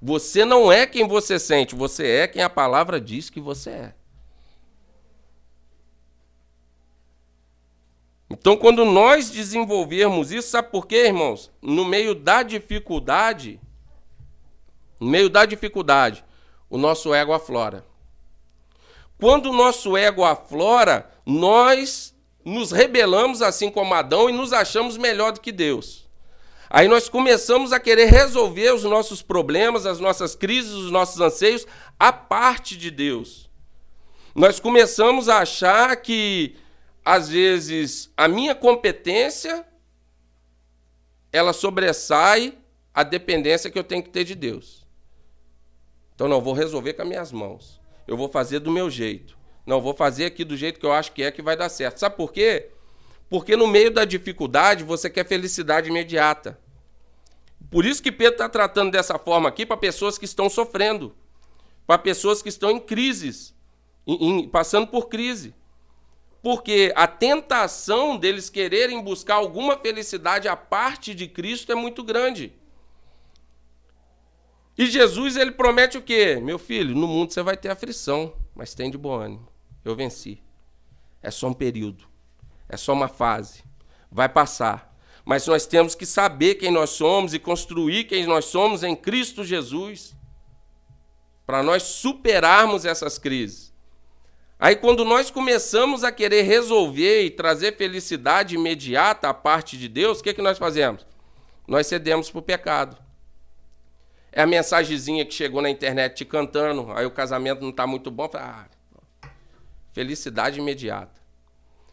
[0.00, 3.94] Você não é quem você sente, você é quem a palavra diz que você é.
[8.30, 11.50] Então, quando nós desenvolvermos isso, sabe por quê, irmãos?
[11.60, 13.60] No meio da dificuldade,
[15.00, 16.24] no meio da dificuldade,
[16.70, 17.84] o nosso ego aflora.
[19.18, 25.32] Quando o nosso ego aflora, nós nos rebelamos assim como Adão e nos achamos melhor
[25.32, 25.99] do que Deus.
[26.70, 31.66] Aí nós começamos a querer resolver os nossos problemas, as nossas crises, os nossos anseios
[31.98, 33.50] a parte de Deus.
[34.34, 36.56] Nós começamos a achar que
[37.04, 39.66] às vezes, a minha competência
[41.32, 42.58] ela sobressai
[42.92, 44.86] a dependência que eu tenho que ter de Deus.
[46.14, 47.80] Então, não, vou resolver com as minhas mãos.
[48.06, 49.38] Eu vou fazer do meu jeito.
[49.64, 51.98] Não, vou fazer aqui do jeito que eu acho que é que vai dar certo.
[51.98, 52.70] Sabe por quê?
[53.30, 56.58] Porque no meio da dificuldade você quer felicidade imediata.
[57.70, 61.14] Por isso que Pedro está tratando dessa forma aqui para pessoas que estão sofrendo,
[61.86, 63.54] para pessoas que estão em crises.
[64.04, 65.54] em, passando por crise.
[66.42, 72.52] Porque a tentação deles quererem buscar alguma felicidade à parte de Cristo é muito grande.
[74.76, 76.40] E Jesus ele promete o quê?
[76.42, 79.46] Meu filho, no mundo você vai ter aflição, mas tem de bom ânimo.
[79.84, 80.42] Eu venci.
[81.22, 82.09] É só um período.
[82.70, 83.64] É só uma fase.
[84.10, 84.94] Vai passar.
[85.24, 89.44] Mas nós temos que saber quem nós somos e construir quem nós somos em Cristo
[89.44, 90.16] Jesus.
[91.44, 93.70] Para nós superarmos essas crises.
[94.58, 100.20] Aí, quando nós começamos a querer resolver e trazer felicidade imediata à parte de Deus,
[100.20, 101.06] o que, que nós fazemos?
[101.66, 102.96] Nós cedemos para o pecado.
[104.30, 108.10] É a mensagenzinha que chegou na internet te cantando, aí o casamento não está muito
[108.10, 108.30] bom.
[108.34, 108.66] Ah,
[109.92, 111.19] felicidade imediata.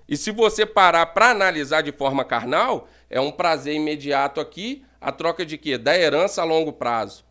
[0.08, 5.12] E se você parar para analisar de forma carnal, é um prazer imediato aqui, a
[5.12, 5.78] troca de quê?
[5.78, 7.26] Da herança a longo prazo.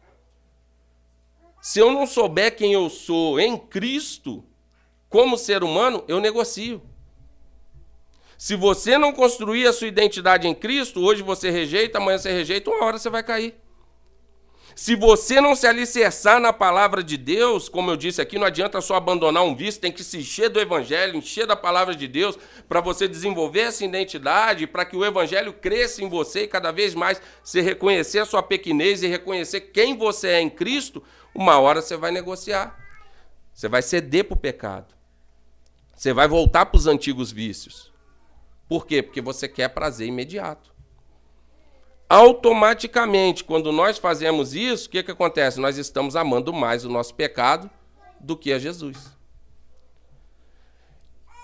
[1.60, 4.44] Se eu não souber quem eu sou em Cristo,
[5.08, 6.82] como ser humano, eu negocio.
[8.38, 12.70] Se você não construir a sua identidade em Cristo, hoje você rejeita, amanhã você rejeita,
[12.70, 13.54] uma hora você vai cair.
[14.76, 18.78] Se você não se alicerçar na palavra de Deus, como eu disse aqui, não adianta
[18.82, 22.38] só abandonar um vício, tem que se encher do evangelho, encher da palavra de Deus,
[22.68, 26.94] para você desenvolver essa identidade, para que o evangelho cresça em você e cada vez
[26.94, 31.02] mais você reconhecer a sua pequenez e reconhecer quem você é em Cristo,
[31.34, 32.78] uma hora você vai negociar.
[33.54, 34.94] Você vai ceder para o pecado.
[35.96, 37.90] Você vai voltar para os antigos vícios.
[38.68, 39.02] Por quê?
[39.02, 40.75] Porque você quer prazer imediato
[42.08, 45.60] automaticamente, quando nós fazemos isso, o que, que acontece?
[45.60, 47.70] Nós estamos amando mais o nosso pecado
[48.20, 49.16] do que a Jesus.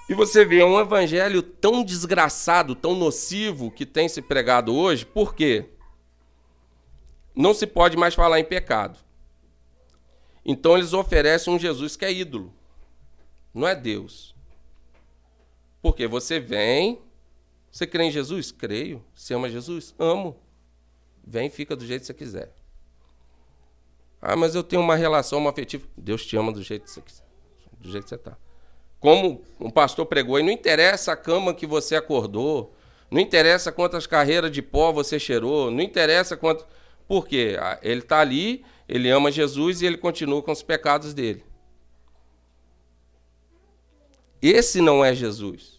[0.08, 5.34] E você vê um evangelho tão desgraçado, tão nocivo que tem se pregado hoje, por
[5.34, 5.70] quê?
[7.34, 8.98] Não se pode mais falar em pecado.
[10.44, 12.52] Então eles oferecem um Jesus que é ídolo,
[13.54, 14.34] não é Deus.
[15.80, 17.00] Porque você vem,
[17.70, 18.52] você crê em Jesus?
[18.52, 19.02] Creio.
[19.14, 19.94] Você ama Jesus?
[19.98, 20.36] Amo.
[21.24, 22.52] Vem fica do jeito que você quiser.
[24.20, 25.86] Ah, mas eu tenho uma relação uma afetiva.
[25.96, 27.24] Deus te ama do jeito que você quiser,
[27.78, 28.36] do jeito que você está.
[29.00, 32.72] Como um pastor pregou, e não interessa a cama que você acordou,
[33.10, 36.64] não interessa quantas carreiras de pó você cheirou, não interessa quanto.
[37.08, 37.56] Por quê?
[37.60, 41.44] Ah, ele está ali, ele ama Jesus e ele continua com os pecados dele.
[44.40, 45.71] Esse não é Jesus.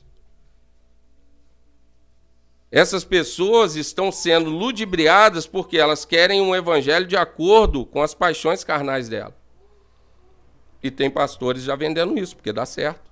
[2.75, 8.63] Essas pessoas estão sendo ludibriadas porque elas querem um evangelho de acordo com as paixões
[8.63, 9.37] carnais dela.
[10.81, 13.11] E tem pastores já vendendo isso, porque dá certo.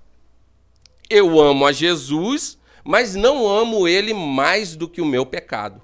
[1.07, 5.80] Eu amo a Jesus, mas não amo ele mais do que o meu pecado.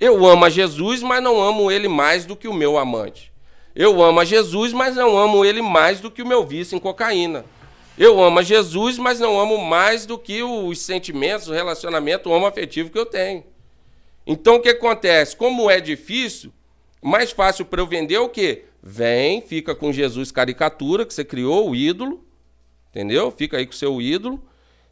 [0.00, 3.30] Eu amo a Jesus, mas não amo ele mais do que o meu amante.
[3.76, 6.80] Eu amo a Jesus, mas não amo ele mais do que o meu vício em
[6.80, 7.44] cocaína.
[7.96, 12.32] Eu amo a Jesus, mas não amo mais do que os sentimentos, o relacionamento, o
[12.32, 13.44] homo afetivo que eu tenho.
[14.26, 15.36] Então o que acontece?
[15.36, 16.52] Como é difícil,
[17.00, 18.64] mais fácil para eu vender é o quê?
[18.82, 22.24] Vem, fica com Jesus caricatura, que você criou, o ídolo,
[22.90, 23.30] entendeu?
[23.30, 24.42] Fica aí com o seu ídolo,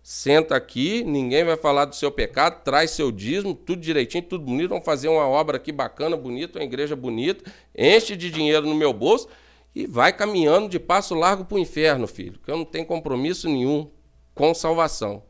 [0.01, 4.69] senta aqui, ninguém vai falar do seu pecado, traz seu dízimo, tudo direitinho, tudo bonito,
[4.69, 8.93] vamos fazer uma obra aqui bacana, bonita, uma igreja bonita, enche de dinheiro no meu
[8.93, 9.29] bolso
[9.75, 13.49] e vai caminhando de passo largo para o inferno, filho, que eu não tenho compromisso
[13.49, 13.91] nenhum
[14.35, 15.23] com salvação.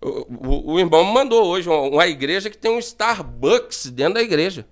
[0.00, 4.14] O, o, o irmão me mandou hoje uma, uma, igreja que tem um Starbucks dentro
[4.14, 4.66] da igreja.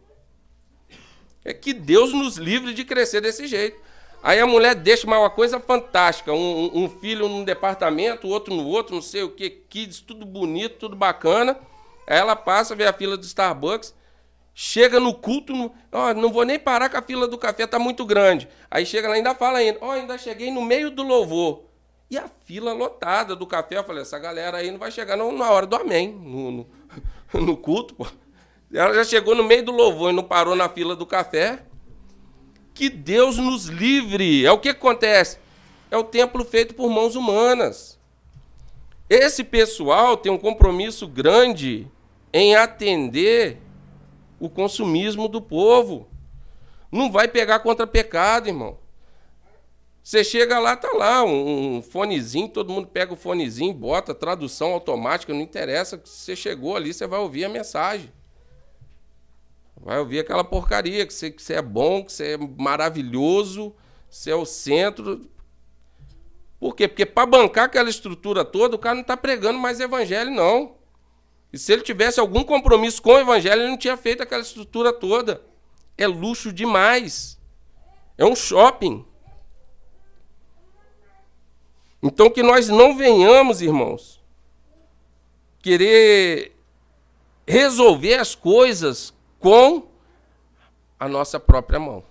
[1.45, 3.79] É que Deus nos livre de crescer desse jeito.
[4.23, 8.95] Aí a mulher deixa uma coisa fantástica: um, um filho num departamento, outro no outro,
[8.95, 11.59] não sei o que, kids, tudo bonito, tudo bacana.
[12.07, 13.95] Aí ela passa, vê a fila do Starbucks.
[14.61, 17.79] Chega no culto, não, ó, não vou nem parar que a fila do café tá
[17.79, 18.49] muito grande.
[18.69, 21.63] Aí chega lá ainda fala ainda, ó, ainda cheguei no meio do louvor.
[22.11, 25.49] E a fila lotada do café, eu falei, essa galera aí não vai chegar na
[25.49, 26.67] hora do amém, no, no,
[27.41, 28.05] no culto, pô.
[28.75, 31.63] Ela já chegou no meio do louvor e não parou na fila do café.
[32.75, 34.45] Que Deus nos livre.
[34.45, 35.39] É o que acontece?
[35.89, 37.97] É o templo feito por mãos humanas.
[39.09, 41.87] Esse pessoal tem um compromisso grande
[42.33, 43.68] em atender
[44.39, 46.09] o consumismo do povo.
[46.91, 48.79] Não vai pegar contra pecado, irmão.
[50.03, 55.35] Você chega lá, tá lá, um, fonezinho, todo mundo pega o fonezinho, bota tradução automática,
[55.35, 56.01] não interessa.
[56.03, 58.11] Você chegou ali, você vai ouvir a mensagem.
[59.77, 63.75] Vai ouvir aquela porcaria, que você, que você é bom, que você é maravilhoso,
[64.09, 65.29] você é o centro.
[66.59, 66.89] Por quê?
[66.89, 70.78] Porque para bancar aquela estrutura toda, o cara não está pregando mais evangelho, não.
[71.53, 74.93] E se ele tivesse algum compromisso com o evangelho, ele não tinha feito aquela estrutura
[74.93, 75.43] toda.
[75.97, 77.39] É luxo demais.
[78.17, 79.05] É um shopping.
[82.03, 84.21] Então que nós não venhamos, irmãos,
[85.61, 86.53] querer
[87.47, 89.89] resolver as coisas com
[91.01, 92.05] a nossa própria mão.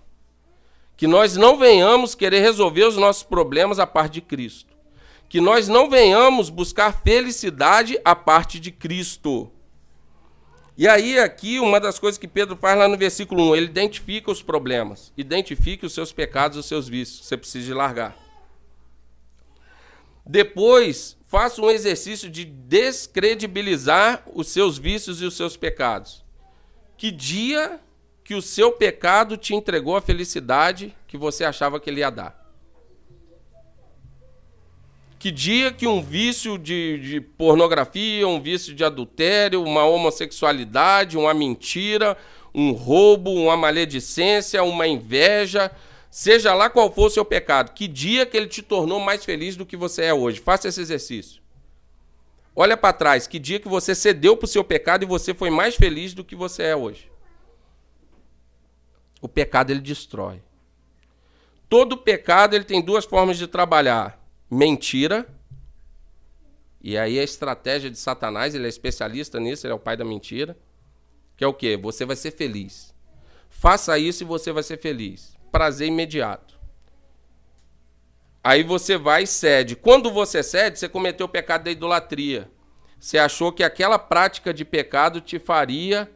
[0.98, 4.67] Que nós não venhamos querer resolver os nossos problemas a parte de Cristo.
[5.30, 9.52] Que nós não venhamos buscar felicidade a parte de Cristo.
[10.78, 14.30] E aí, aqui, uma das coisas que Pedro faz lá no versículo 1, ele identifica
[14.30, 17.26] os problemas, identifica os seus pecados, os seus vícios.
[17.26, 18.16] Você precisa de largar.
[20.24, 26.24] Depois, faça um exercício de descredibilizar os seus vícios e os seus pecados.
[26.96, 27.80] Que dia
[28.24, 32.47] que o seu pecado te entregou a felicidade que você achava que ele ia dar?
[35.20, 41.34] Que dia que um vício de, de, pornografia, um vício de adultério, uma homossexualidade, uma
[41.34, 42.16] mentira,
[42.54, 45.72] um roubo, uma maledicência, uma inveja,
[46.12, 49.56] seja lá qual for o seu pecado, que dia que ele te tornou mais feliz
[49.56, 50.40] do que você é hoje?
[50.40, 51.42] Faça esse exercício.
[52.56, 55.50] Olha para trás, que dia que você cedeu para o seu pecado e você foi
[55.50, 57.10] mais feliz do que você é hoje?
[59.20, 60.44] O pecado ele destrói.
[61.68, 65.28] Todo pecado ele tem duas formas de trabalhar mentira.
[66.82, 70.06] E aí a estratégia de Satanás, ele é especialista nisso, ele é o pai da
[70.06, 70.58] mentira.
[71.36, 71.78] Que é o quê?
[71.78, 72.94] Você vai ser feliz.
[73.50, 75.36] Faça isso e você vai ser feliz.
[75.52, 76.58] Prazer imediato.
[78.44, 79.76] Aí você vai e cede.
[79.76, 82.50] Quando você cede, você cometeu o pecado da idolatria.
[83.00, 86.10] Você achou que aquela prática de pecado te faria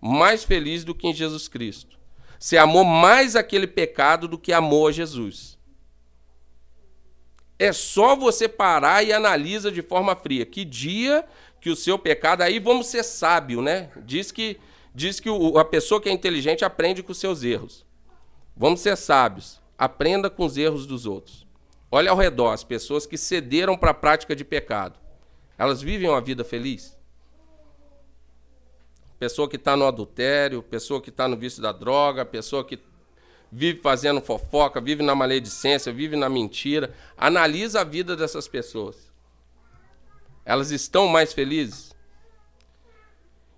[0.00, 1.98] mais feliz do que em Jesus Cristo.
[2.38, 5.57] Você amou mais aquele pecado do que amou a Jesus.
[7.58, 10.46] É só você parar e analisa de forma fria.
[10.46, 11.24] Que dia
[11.60, 12.42] que o seu pecado.
[12.42, 13.90] Aí vamos ser sábio, né?
[14.04, 14.58] Diz que,
[14.94, 17.84] diz que o, a pessoa que é inteligente aprende com os seus erros.
[18.56, 19.60] Vamos ser sábios.
[19.76, 21.46] Aprenda com os erros dos outros.
[21.90, 24.98] Olha ao redor as pessoas que cederam para a prática de pecado.
[25.56, 26.96] Elas vivem uma vida feliz?
[29.18, 32.78] Pessoa que está no adultério, pessoa que está no vício da droga, pessoa que
[33.50, 36.94] vive fazendo fofoca, vive na maledicência, vive na mentira.
[37.16, 39.10] Analisa a vida dessas pessoas.
[40.44, 41.94] Elas estão mais felizes?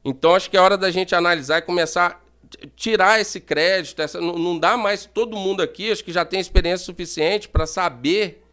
[0.05, 4.01] Então acho que é hora da gente analisar e começar a tirar esse crédito.
[4.01, 7.67] Essa, não, não dá mais todo mundo aqui, acho que já tem experiência suficiente para
[7.67, 8.45] saber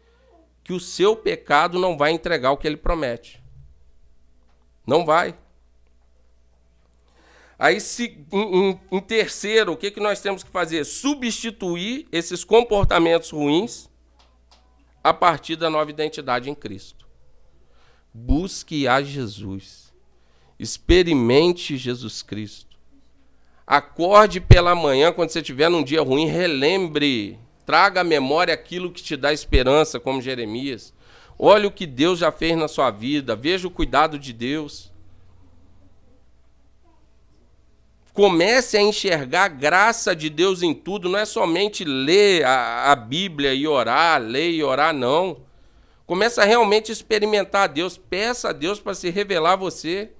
[0.62, 3.42] que o seu pecado não vai entregar o que ele promete.
[4.86, 5.34] Não vai.
[7.58, 10.84] Aí, se, em, em, terceiro, o que, que nós temos que fazer?
[10.84, 13.90] Substituir esses comportamentos ruins
[15.02, 17.08] a partir da nova identidade em Cristo.
[18.14, 19.92] Busque a Jesus.
[20.56, 22.78] Experimente Jesus Cristo.
[23.66, 27.38] Acorde pela manhã, quando você estiver num dia ruim, relembre.
[27.66, 30.94] Traga à memória aquilo que te dá esperança, como Jeremias.
[31.38, 33.36] Olhe o que Deus já fez na sua vida.
[33.36, 34.87] Veja o cuidado de Deus.
[38.18, 42.96] Comece a enxergar a graça de Deus em tudo, não é somente ler a, a
[42.96, 45.42] Bíblia e orar, ler e orar, não.
[46.04, 47.96] Comece a realmente experimentar Deus.
[47.96, 50.10] Peça a Deus para se revelar a você.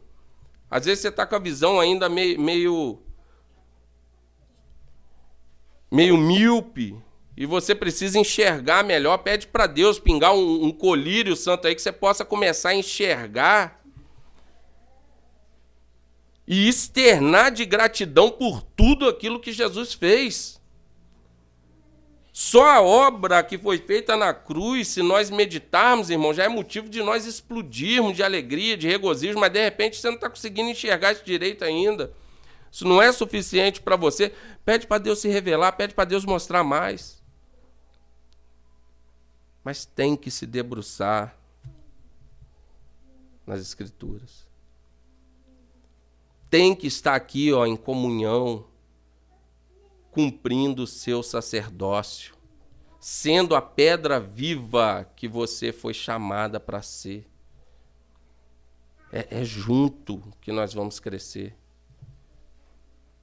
[0.70, 3.02] Às vezes você está com a visão ainda meio, meio,
[5.90, 6.94] meio míope
[7.36, 9.18] e você precisa enxergar melhor.
[9.18, 13.77] Pede para Deus pingar um, um colírio santo aí que você possa começar a enxergar
[16.50, 20.58] e externar de gratidão por tudo aquilo que Jesus fez.
[22.32, 26.88] Só a obra que foi feita na cruz, se nós meditarmos, irmão, já é motivo
[26.88, 31.12] de nós explodirmos de alegria, de regozijo, mas de repente você não está conseguindo enxergar
[31.12, 32.14] isso direito ainda.
[32.72, 34.32] Isso não é suficiente para você.
[34.64, 37.22] Pede para Deus se revelar, pede para Deus mostrar mais.
[39.62, 41.36] Mas tem que se debruçar
[43.46, 44.47] nas Escrituras
[46.50, 48.66] tem que estar aqui ó, em comunhão,
[50.10, 52.34] cumprindo o seu sacerdócio,
[52.98, 57.26] sendo a pedra viva que você foi chamada para ser.
[59.12, 61.56] É, é junto que nós vamos crescer.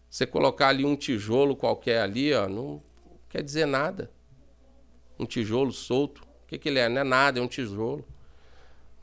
[0.09, 2.81] Você colocar ali um tijolo qualquer ali, ó, não
[3.27, 4.09] quer dizer nada.
[5.19, 6.87] Um tijolo solto, o que, que ele é?
[6.87, 8.05] Não é nada, é um tijolo.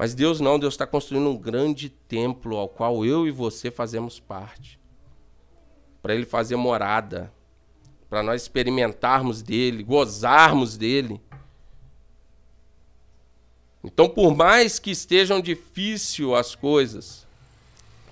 [0.02, 4.18] Mas Deus não, Deus está construindo um grande templo ao qual eu e você fazemos
[4.18, 4.76] parte.
[6.02, 7.32] Para Ele fazer morada,
[8.10, 11.20] para nós experimentarmos dele, gozarmos dele.
[13.84, 17.24] Então, por mais que estejam difíceis as coisas,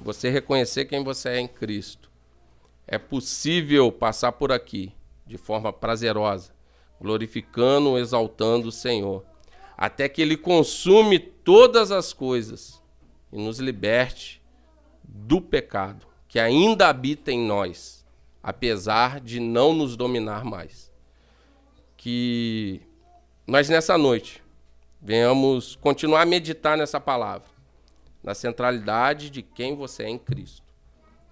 [0.00, 2.08] você reconhecer quem você é em Cristo,
[2.86, 4.92] é possível passar por aqui
[5.26, 6.52] de forma prazerosa,
[7.00, 9.24] glorificando, exaltando o Senhor
[9.80, 12.82] até que Ele consume todas as coisas
[13.32, 14.42] e nos liberte
[15.02, 18.06] do pecado que ainda habita em nós,
[18.42, 20.92] apesar de não nos dominar mais.
[21.96, 22.82] Que
[23.46, 24.42] nós nessa noite
[25.00, 27.48] venhamos continuar a meditar nessa palavra,
[28.22, 30.62] na centralidade de quem você é em Cristo.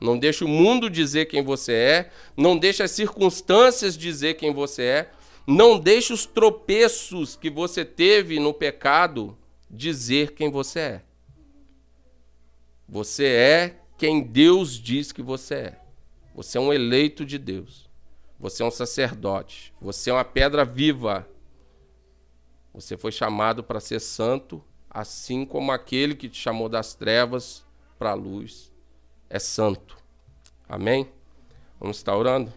[0.00, 4.82] Não deixe o mundo dizer quem você é, não deixe as circunstâncias dizer quem você
[4.82, 5.10] é,
[5.50, 9.34] não deixe os tropeços que você teve no pecado
[9.70, 11.02] dizer quem você é.
[12.86, 15.80] Você é quem Deus diz que você é.
[16.34, 17.88] Você é um eleito de Deus.
[18.38, 19.72] Você é um sacerdote.
[19.80, 21.26] Você é uma pedra viva.
[22.74, 27.64] Você foi chamado para ser santo, assim como aquele que te chamou das trevas
[27.98, 28.70] para a luz
[29.30, 29.96] é santo.
[30.68, 31.10] Amém?
[31.80, 32.52] Vamos estar orando?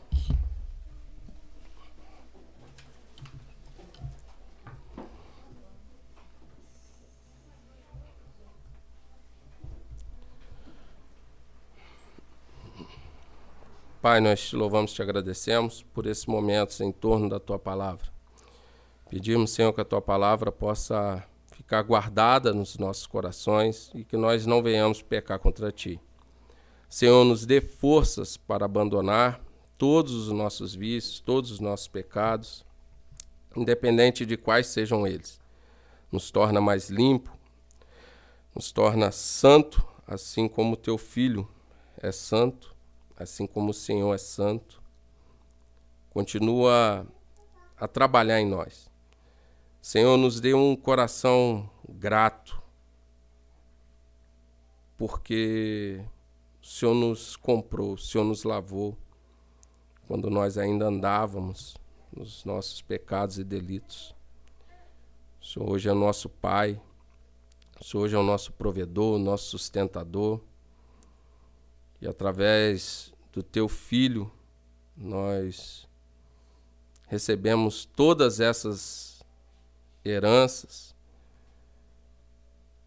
[14.02, 18.08] Pai, nós te louvamos e te agradecemos por esse momento em torno da tua palavra.
[19.08, 24.48] Pedimos, Senhor, que a tua palavra possa ficar guardada nos nossos corações e que nós
[24.48, 26.02] não venhamos pecar contra ti.
[26.90, 29.40] Senhor, nos dê forças para abandonar
[29.78, 32.66] todos os nossos vícios, todos os nossos pecados,
[33.56, 35.40] independente de quais sejam eles.
[36.12, 37.38] Nos torna mais limpo,
[38.56, 41.48] nos torna santo, assim como teu filho
[42.02, 42.71] é santo
[43.18, 44.82] assim como o Senhor é santo,
[46.10, 47.08] continua
[47.78, 48.90] a trabalhar em nós.
[49.82, 52.62] Senhor, nos dê um coração grato,
[54.98, 56.04] porque
[56.62, 58.96] o Senhor nos comprou, o Senhor nos lavou
[60.08, 61.76] quando nós ainda andávamos
[62.16, 64.16] nos nossos pecados e delitos.
[65.42, 66.80] O Senhor hoje é nosso Pai,
[67.80, 70.40] o Senhor hoje é o nosso provedor, nosso sustentador.
[72.02, 74.32] E através do teu filho,
[74.98, 75.88] nós
[77.08, 79.22] recebemos todas essas
[80.04, 80.96] heranças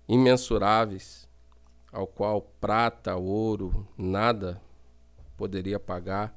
[0.09, 1.28] imensuráveis,
[1.93, 4.61] ao qual prata, ouro, nada
[5.36, 6.36] poderia pagar,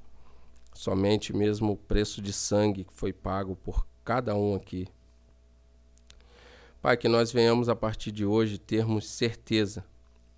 [0.72, 4.88] somente mesmo o preço de sangue que foi pago por cada um aqui.
[6.80, 9.84] Pai, que nós venhamos a partir de hoje termos certeza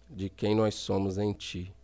[0.10, 1.76] de quem nós somos em Ti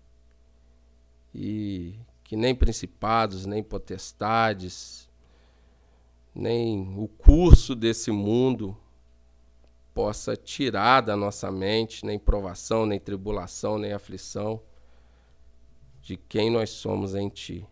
[1.38, 5.10] e que nem principados, nem potestades,
[6.34, 8.76] nem o curso desse mundo
[9.94, 14.62] possa tirar da nossa mente nem provação, nem tribulação, nem aflição
[16.02, 17.68] de quem nós somos em Ti.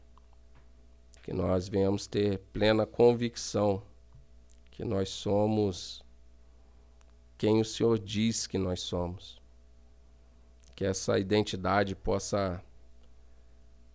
[1.22, 3.82] Que nós venhamos ter plena convicção
[4.72, 6.04] que nós somos
[7.38, 9.42] quem o Senhor diz que nós somos.
[10.76, 12.62] Que essa identidade possa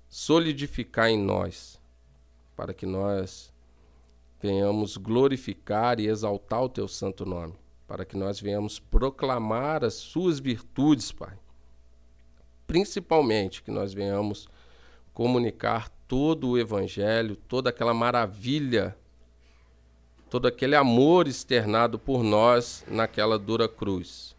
[0.09, 1.80] solidificar em nós,
[2.56, 3.52] para que nós
[4.40, 7.55] venhamos glorificar e exaltar o teu santo nome,
[7.86, 11.39] para que nós venhamos proclamar as suas virtudes, Pai.
[12.66, 14.48] Principalmente que nós venhamos
[15.12, 18.97] comunicar todo o evangelho, toda aquela maravilha,
[20.30, 24.36] todo aquele amor externado por nós naquela dura cruz.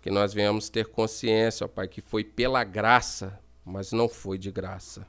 [0.00, 4.50] Que nós venhamos ter consciência, ó Pai, que foi pela graça mas não foi de
[4.50, 5.06] graça.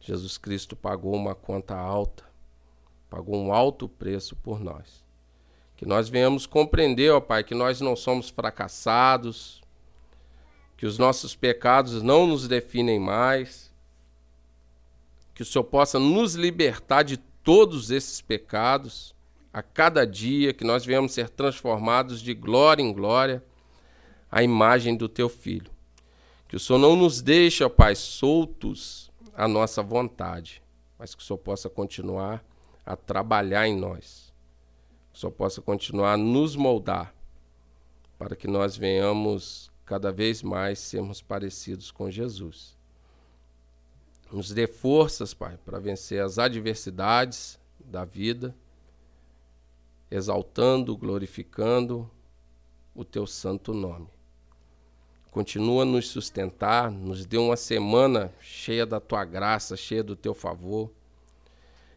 [0.00, 2.24] Jesus Cristo pagou uma conta alta,
[3.08, 5.04] pagou um alto preço por nós.
[5.76, 9.60] Que nós venhamos compreender, ó Pai, que nós não somos fracassados,
[10.76, 13.72] que os nossos pecados não nos definem mais,
[15.34, 19.14] que o Senhor possa nos libertar de todos esses pecados
[19.52, 23.42] a cada dia, que nós venhamos ser transformados de glória em glória
[24.30, 25.75] à imagem do Teu Filho.
[26.48, 30.62] Que o Senhor não nos deixe, ó Pai, soltos à nossa vontade,
[30.98, 32.44] mas que o Senhor possa continuar
[32.84, 34.32] a trabalhar em nós.
[35.10, 37.14] Que o Senhor possa continuar a nos moldar
[38.18, 42.76] para que nós venhamos cada vez mais sermos parecidos com Jesus.
[44.30, 48.54] Nos dê forças, Pai, para vencer as adversidades da vida,
[50.10, 52.10] exaltando, glorificando
[52.94, 54.15] o teu santo nome
[55.36, 60.90] continua nos sustentar, nos dê uma semana cheia da tua graça, cheia do teu favor.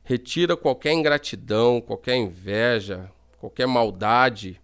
[0.04, 4.62] Retira qualquer ingratidão, qualquer inveja, qualquer maldade,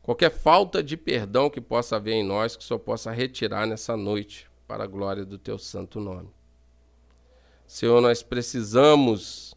[0.00, 4.48] qualquer falta de perdão que possa haver em nós, que Senhor possa retirar nessa noite,
[4.68, 6.30] para a glória do teu santo nome.
[7.66, 9.56] Senhor, nós precisamos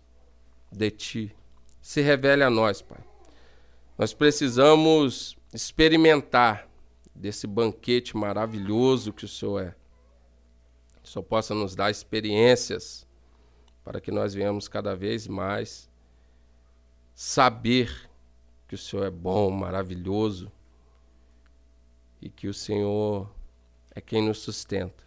[0.72, 1.36] de ti.
[1.80, 3.04] Se revele a nós, Pai.
[4.00, 6.68] Nós precisamos experimentar
[7.16, 9.76] desse banquete maravilhoso que o Senhor é.
[11.02, 13.08] Que o Senhor possa nos dar experiências
[13.84, 15.90] para que nós venhamos cada vez mais
[17.14, 18.10] saber
[18.68, 20.52] que o Senhor é bom, maravilhoso
[22.22, 23.34] e que o Senhor
[23.92, 25.04] é quem nos sustenta.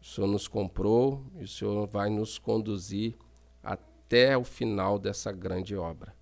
[0.00, 3.16] O Senhor nos comprou e o Senhor vai nos conduzir
[3.62, 6.15] até o final dessa grande obra.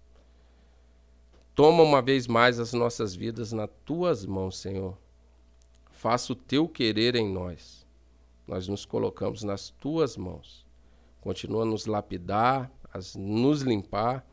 [1.54, 4.98] Toma uma vez mais as nossas vidas nas tuas mãos, Senhor.
[5.92, 7.86] Faça o teu querer em nós.
[8.46, 10.66] Nós nos colocamos nas tuas mãos.
[11.20, 14.26] Continua a nos lapidar, a nos limpar,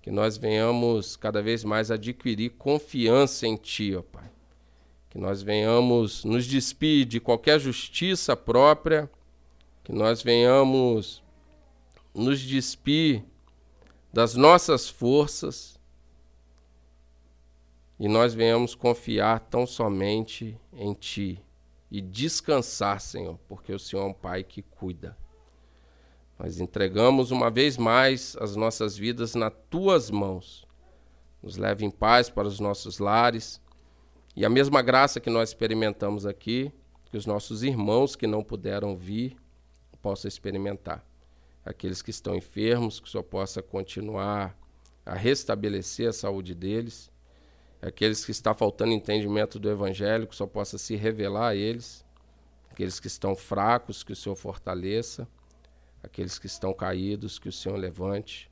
[0.00, 4.30] que nós venhamos cada vez mais adquirir confiança em Ti, ó Pai.
[5.10, 9.10] Que nós venhamos nos despir de qualquer justiça própria,
[9.84, 11.22] que nós venhamos
[12.14, 13.22] nos despir
[14.10, 15.79] das nossas forças
[18.00, 21.44] e nós venhamos confiar tão somente em Ti
[21.90, 25.14] e descansar, Senhor, porque o Senhor é um Pai que cuida.
[26.38, 30.66] Nós entregamos uma vez mais as nossas vidas nas Tuas mãos.
[31.42, 33.60] Nos leve em paz para os nossos lares
[34.34, 36.72] e a mesma graça que nós experimentamos aqui,
[37.10, 39.36] que os nossos irmãos que não puderam vir
[40.00, 41.04] possam experimentar
[41.62, 44.56] aqueles que estão enfermos, que Senhor possa continuar
[45.04, 47.09] a restabelecer a saúde deles,
[47.80, 52.04] aqueles que está faltando entendimento do Evangelho, que Senhor possa se revelar a eles,
[52.70, 55.26] aqueles que estão fracos, que o Senhor fortaleça,
[56.02, 58.50] aqueles que estão caídos, que o Senhor levante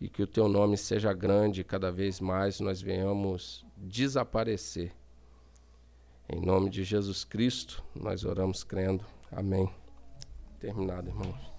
[0.00, 4.92] e que o teu nome seja grande e cada vez mais nós venhamos desaparecer.
[6.28, 9.04] Em nome de Jesus Cristo, nós oramos crendo.
[9.30, 9.72] Amém.
[10.58, 11.51] Terminado, irmãos.